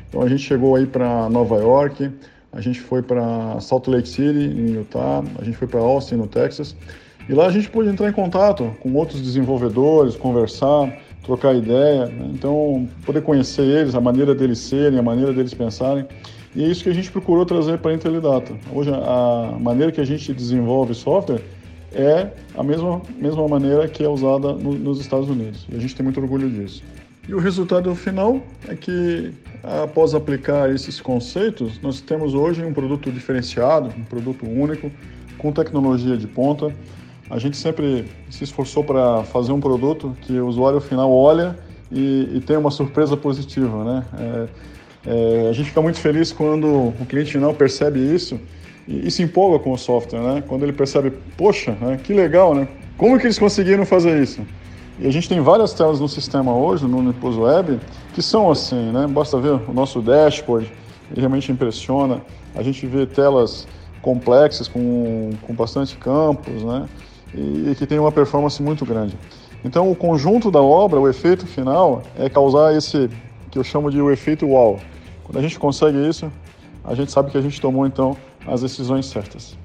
Então, 0.09 0.21
a 0.21 0.27
gente 0.27 0.43
chegou 0.43 0.75
aí 0.75 0.85
para 0.85 1.29
Nova 1.29 1.55
York, 1.57 2.11
a 2.51 2.59
gente 2.59 2.81
foi 2.81 3.01
para 3.01 3.59
Salt 3.61 3.87
Lake 3.87 4.09
City, 4.09 4.43
em 4.43 4.73
Utah, 4.75 5.23
a 5.39 5.43
gente 5.43 5.57
foi 5.57 5.67
para 5.67 5.79
Austin, 5.79 6.15
no 6.15 6.27
Texas. 6.27 6.75
E 7.29 7.33
lá 7.33 7.47
a 7.47 7.51
gente 7.51 7.69
pôde 7.69 7.89
entrar 7.89 8.09
em 8.09 8.13
contato 8.13 8.75
com 8.79 8.93
outros 8.93 9.21
desenvolvedores, 9.21 10.15
conversar, 10.15 10.91
trocar 11.23 11.55
ideia, 11.55 12.07
né? 12.07 12.31
então 12.33 12.87
poder 13.05 13.21
conhecer 13.21 13.63
eles, 13.63 13.95
a 13.95 14.01
maneira 14.01 14.33
deles 14.33 14.59
serem, 14.59 14.99
a 14.99 15.03
maneira 15.03 15.31
deles 15.31 15.53
pensarem. 15.53 16.05
E 16.55 16.63
é 16.63 16.67
isso 16.67 16.83
que 16.83 16.89
a 16.89 16.93
gente 16.93 17.11
procurou 17.11 17.45
trazer 17.45 17.77
para 17.77 17.91
a 17.91 17.93
Intelidata. 17.93 18.53
Hoje 18.73 18.91
a 18.91 19.57
maneira 19.59 19.91
que 19.91 20.01
a 20.01 20.05
gente 20.05 20.33
desenvolve 20.33 20.93
software 20.93 21.41
é 21.93 22.27
a 22.55 22.63
mesma, 22.63 23.01
mesma 23.17 23.47
maneira 23.47 23.87
que 23.87 24.03
é 24.03 24.09
usada 24.09 24.53
no, 24.53 24.73
nos 24.73 24.99
Estados 24.99 25.29
Unidos. 25.29 25.65
E 25.71 25.75
a 25.75 25.79
gente 25.79 25.95
tem 25.95 26.03
muito 26.03 26.19
orgulho 26.19 26.49
disso. 26.49 26.83
E 27.27 27.33
o 27.33 27.39
resultado 27.39 27.93
final 27.95 28.41
é 28.67 28.75
que, 28.75 29.31
após 29.63 30.13
aplicar 30.13 30.73
esses 30.73 30.99
conceitos, 30.99 31.79
nós 31.81 32.01
temos 32.01 32.33
hoje 32.33 32.65
um 32.65 32.73
produto 32.73 33.11
diferenciado, 33.11 33.89
um 33.97 34.03
produto 34.03 34.45
único, 34.45 34.91
com 35.37 35.51
tecnologia 35.51 36.17
de 36.17 36.27
ponta, 36.27 36.73
a 37.31 37.39
gente 37.39 37.55
sempre 37.55 38.05
se 38.29 38.43
esforçou 38.43 38.83
para 38.83 39.23
fazer 39.23 39.53
um 39.53 39.59
produto 39.59 40.15
que 40.21 40.37
o 40.37 40.47
usuário 40.47 40.81
final 40.81 41.09
olha 41.09 41.57
e, 41.89 42.29
e 42.33 42.41
tem 42.41 42.57
uma 42.57 42.69
surpresa 42.69 43.15
positiva, 43.15 43.83
né? 43.85 44.05
É, 44.19 44.47
é, 45.07 45.49
a 45.49 45.53
gente 45.53 45.69
fica 45.69 45.81
muito 45.81 45.97
feliz 45.97 46.33
quando 46.33 46.67
o 46.67 47.05
cliente 47.07 47.31
final 47.31 47.53
percebe 47.53 47.99
isso 47.99 48.37
e, 48.85 49.07
e, 49.07 49.11
se 49.11 49.23
empolga 49.23 49.59
com 49.59 49.71
o 49.71 49.77
software, 49.77 50.19
né? 50.19 50.43
Quando 50.45 50.63
ele 50.63 50.73
percebe, 50.73 51.11
poxa, 51.37 51.71
né, 51.79 51.97
que 52.03 52.13
legal, 52.13 52.53
né? 52.53 52.67
Como 52.97 53.17
que 53.17 53.25
eles 53.25 53.39
conseguiram 53.39 53.85
fazer 53.85 54.21
isso? 54.21 54.41
E 54.99 55.07
a 55.07 55.11
gente 55.11 55.29
tem 55.29 55.39
várias 55.39 55.73
telas 55.73 56.01
no 56.01 56.09
sistema 56.09 56.53
hoje, 56.53 56.85
no 56.85 56.97
Unipus 56.97 57.37
Web, 57.37 57.79
que 58.13 58.21
são 58.21 58.51
assim, 58.51 58.91
né? 58.91 59.07
Basta 59.07 59.39
ver 59.39 59.53
o 59.69 59.73
nosso 59.73 60.01
dashboard, 60.01 60.69
ele 61.09 61.21
realmente 61.21 61.49
impressiona. 61.49 62.21
A 62.53 62.61
gente 62.61 62.85
vê 62.85 63.05
telas 63.05 63.65
complexas 64.01 64.67
com, 64.67 65.31
com 65.41 65.53
bastante 65.53 65.95
campos, 65.95 66.61
né? 66.63 66.87
E, 67.33 67.75
que 67.75 67.85
tem 67.85 67.99
uma 67.99 68.11
performance 68.11 68.61
muito 68.61 68.85
grande. 68.85 69.17
Então, 69.63 69.91
o 69.91 69.95
conjunto 69.95 70.49
da 70.49 70.61
obra, 70.61 70.99
o 70.99 71.07
efeito 71.07 71.45
final, 71.45 72.03
é 72.17 72.29
causar 72.29 72.75
esse 72.75 73.09
que 73.49 73.57
eu 73.57 73.63
chamo 73.63 73.91
de 73.91 74.01
o 74.01 74.11
efeito 74.11 74.47
wow. 74.47 74.79
Quando 75.23 75.37
a 75.37 75.41
gente 75.41 75.59
consegue 75.59 75.97
isso, 76.07 76.31
a 76.83 76.95
gente 76.95 77.11
sabe 77.11 77.31
que 77.31 77.37
a 77.37 77.41
gente 77.41 77.61
tomou 77.61 77.85
então 77.85 78.17
as 78.45 78.61
decisões 78.61 79.05
certas. 79.05 79.57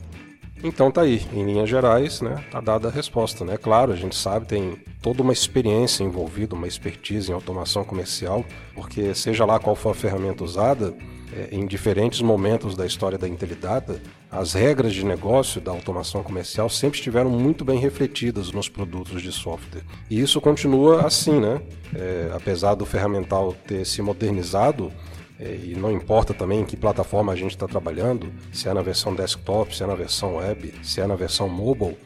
Então 0.63 0.91
tá 0.91 1.03
aí, 1.03 1.23
em 1.33 1.45
linhas 1.45 1.69
gerais, 1.69 2.21
né, 2.21 2.43
tá 2.51 2.61
dada 2.61 2.89
a 2.89 2.91
resposta, 2.91 3.45
né? 3.45 3.57
Claro, 3.57 3.93
a 3.93 3.97
gente 3.97 4.17
sabe, 4.17 4.47
tem 4.47 4.77
toda 5.03 5.23
uma 5.23 5.33
experiência 5.33 6.03
envolvida, 6.03 6.55
uma 6.55 6.67
expertise 6.67 7.31
em 7.31 7.35
automação 7.35 7.85
comercial, 7.85 8.45
porque 8.75 9.15
seja 9.15 9.45
lá 9.45 9.59
qual 9.59 9.77
for 9.77 9.91
a 9.91 9.95
ferramenta 9.95 10.43
usada, 10.43 10.95
é, 11.33 11.49
em 11.51 11.67
diferentes 11.67 12.21
momentos 12.21 12.77
da 12.77 12.87
história 12.87 13.19
da 13.19 13.29
Intelidata, 13.29 14.01
as 14.31 14.53
regras 14.53 14.93
de 14.93 15.05
negócio 15.05 15.61
da 15.61 15.71
automação 15.71 16.23
comercial 16.23 16.69
sempre 16.69 16.99
estiveram 16.99 17.31
muito 17.31 17.65
bem 17.65 17.79
refletidas 17.79 18.53
nos 18.53 18.69
produtos 18.69 19.23
de 19.23 19.33
software. 19.33 19.83
E 20.11 20.21
isso 20.21 20.41
continua 20.41 21.07
assim, 21.07 21.41
né? 21.41 21.61
É, 21.95 22.31
apesar 22.35 22.75
do 22.75 22.85
ferramental 22.85 23.55
ter 23.67 23.85
se 23.85 24.03
modernizado, 24.03 24.93
é, 25.39 25.59
e 25.65 25.75
não 25.75 25.93
importa 25.93 26.33
também 26.33 26.61
em 26.61 26.65
que 26.65 26.77
plataforma 26.77 27.33
a 27.33 27.37
gente 27.37 27.53
está 27.53 27.67
trabalhando, 27.67 28.33
se 28.53 28.69
é 28.69 28.75
na 28.75 28.83
versão 28.83 29.15
desktop, 29.15 29.77
se 29.77 29.83
é 29.83 29.87
na 29.87 29.95
versão 29.95 30.37
web, 30.37 30.73
se 30.83 31.01
é 31.01 31.07
na 31.07 31.15
versão 31.15 31.49
mobile, 31.49 31.97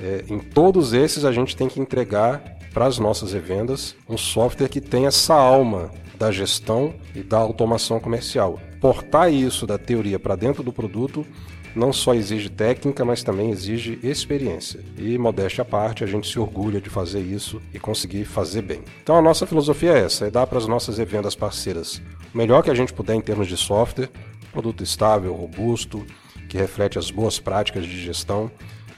é, 0.00 0.24
em 0.28 0.38
todos 0.38 0.92
esses 0.92 1.24
a 1.24 1.32
gente 1.32 1.56
tem 1.56 1.68
que 1.68 1.80
entregar 1.80 2.58
para 2.72 2.86
as 2.86 2.98
nossas 2.98 3.32
revendas 3.32 3.96
um 4.08 4.16
software 4.16 4.68
que 4.68 4.80
tem 4.80 5.06
essa 5.06 5.34
alma 5.34 5.90
da 6.18 6.30
gestão 6.30 6.94
e 7.14 7.22
da 7.22 7.38
automação 7.38 7.98
comercial. 7.98 8.60
Portar 8.80 9.32
isso 9.32 9.66
da 9.66 9.76
teoria 9.76 10.18
para 10.18 10.36
dentro 10.36 10.62
do 10.62 10.72
produto 10.72 11.26
não 11.74 11.92
só 11.92 12.14
exige 12.14 12.48
técnica, 12.48 13.04
mas 13.04 13.22
também 13.22 13.50
exige 13.50 13.98
experiência. 14.02 14.80
E, 14.98 15.16
modéstia 15.18 15.62
à 15.62 15.64
parte, 15.64 16.02
a 16.02 16.06
gente 16.06 16.28
se 16.28 16.38
orgulha 16.38 16.80
de 16.80 16.90
fazer 16.90 17.20
isso 17.20 17.60
e 17.72 17.78
conseguir 17.78 18.24
fazer 18.24 18.62
bem. 18.62 18.82
Então, 19.02 19.16
a 19.16 19.22
nossa 19.22 19.46
filosofia 19.46 19.92
é 19.92 20.04
essa: 20.04 20.26
é 20.26 20.30
dar 20.30 20.46
para 20.46 20.58
as 20.58 20.66
nossas 20.66 20.98
revendas 20.98 21.34
parceiras 21.34 22.02
o 22.32 22.38
melhor 22.38 22.62
que 22.62 22.70
a 22.70 22.74
gente 22.74 22.92
puder 22.92 23.14
em 23.14 23.20
termos 23.20 23.48
de 23.48 23.56
software, 23.56 24.08
produto 24.52 24.82
estável, 24.82 25.34
robusto, 25.34 26.04
que 26.48 26.56
reflete 26.56 26.98
as 26.98 27.10
boas 27.10 27.38
práticas 27.38 27.84
de 27.84 28.00
gestão. 28.00 28.50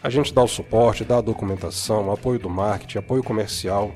A 0.03 0.11
gente 0.11 0.35
dá 0.35 0.43
o 0.43 0.49
suporte, 0.49 1.05
dá 1.05 1.19
a 1.19 1.23
documentação, 1.23 2.11
apoio 2.11 2.39
do 2.39 2.51
marketing, 2.51 2.99
apoio 2.99 3.23
comercial, 3.23 3.95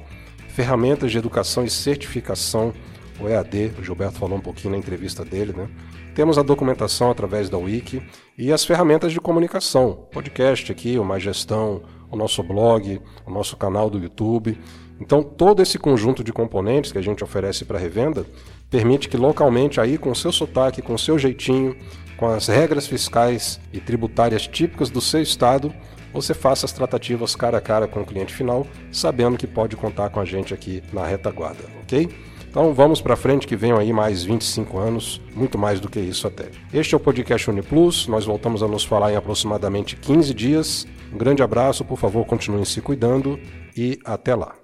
ferramentas 0.48 1.10
de 1.10 1.18
educação 1.18 1.64
e 1.64 1.70
certificação, 1.70 2.72
o 3.20 3.28
EAD, 3.28 3.72
o 3.78 3.82
Gilberto 3.82 4.18
falou 4.18 4.36
um 4.36 4.40
pouquinho 4.40 4.72
na 4.72 4.78
entrevista 4.78 5.24
dele, 5.24 5.52
né? 5.56 5.68
Temos 6.14 6.38
a 6.38 6.42
documentação 6.42 7.10
através 7.10 7.48
da 7.48 7.58
Wiki 7.58 8.02
e 8.38 8.52
as 8.52 8.64
ferramentas 8.64 9.12
de 9.12 9.20
comunicação, 9.20 10.06
podcast 10.12 10.72
aqui, 10.72 10.98
o 10.98 11.04
Mais 11.04 11.22
Gestão, 11.22 11.82
o 12.10 12.16
nosso 12.16 12.42
blog, 12.42 13.00
o 13.26 13.30
nosso 13.30 13.56
canal 13.56 13.90
do 13.90 13.98
YouTube. 13.98 14.58
Então, 15.00 15.22
todo 15.22 15.60
esse 15.60 15.78
conjunto 15.78 16.24
de 16.24 16.32
componentes 16.32 16.90
que 16.90 16.98
a 16.98 17.02
gente 17.02 17.22
oferece 17.22 17.64
para 17.64 17.78
revenda 17.78 18.24
permite 18.70 19.08
que 19.08 19.16
localmente, 19.16 19.80
aí 19.80 19.98
com 19.98 20.14
seu 20.14 20.32
sotaque, 20.32 20.80
com 20.80 20.96
seu 20.96 21.18
jeitinho, 21.18 21.76
com 22.16 22.26
as 22.26 22.46
regras 22.46 22.86
fiscais 22.86 23.60
e 23.72 23.78
tributárias 23.78 24.46
típicas 24.46 24.88
do 24.88 25.00
seu 25.00 25.20
estado, 25.20 25.72
você 26.12 26.32
faça 26.32 26.64
as 26.64 26.72
tratativas 26.72 27.36
cara 27.36 27.58
a 27.58 27.60
cara 27.60 27.86
com 27.86 28.00
o 28.00 28.06
cliente 28.06 28.32
final, 28.32 28.66
sabendo 28.90 29.36
que 29.36 29.46
pode 29.46 29.76
contar 29.76 30.08
com 30.08 30.18
a 30.18 30.24
gente 30.24 30.54
aqui 30.54 30.82
na 30.92 31.06
retaguarda, 31.06 31.64
ok? 31.82 32.08
Então 32.56 32.72
vamos 32.72 33.02
para 33.02 33.16
frente 33.16 33.46
que 33.46 33.54
venham 33.54 33.76
aí 33.76 33.92
mais 33.92 34.24
25 34.24 34.78
anos, 34.78 35.20
muito 35.34 35.58
mais 35.58 35.78
do 35.78 35.90
que 35.90 36.00
isso 36.00 36.26
até. 36.26 36.46
Este 36.72 36.94
é 36.94 36.96
o 36.96 36.98
podcast 36.98 37.50
UniPlus, 37.50 38.08
nós 38.08 38.24
voltamos 38.24 38.62
a 38.62 38.66
nos 38.66 38.82
falar 38.82 39.12
em 39.12 39.16
aproximadamente 39.16 39.94
15 39.94 40.32
dias. 40.32 40.86
Um 41.12 41.18
grande 41.18 41.42
abraço, 41.42 41.84
por 41.84 41.98
favor, 41.98 42.24
continuem 42.24 42.64
se 42.64 42.80
cuidando 42.80 43.38
e 43.76 43.98
até 44.06 44.34
lá. 44.34 44.54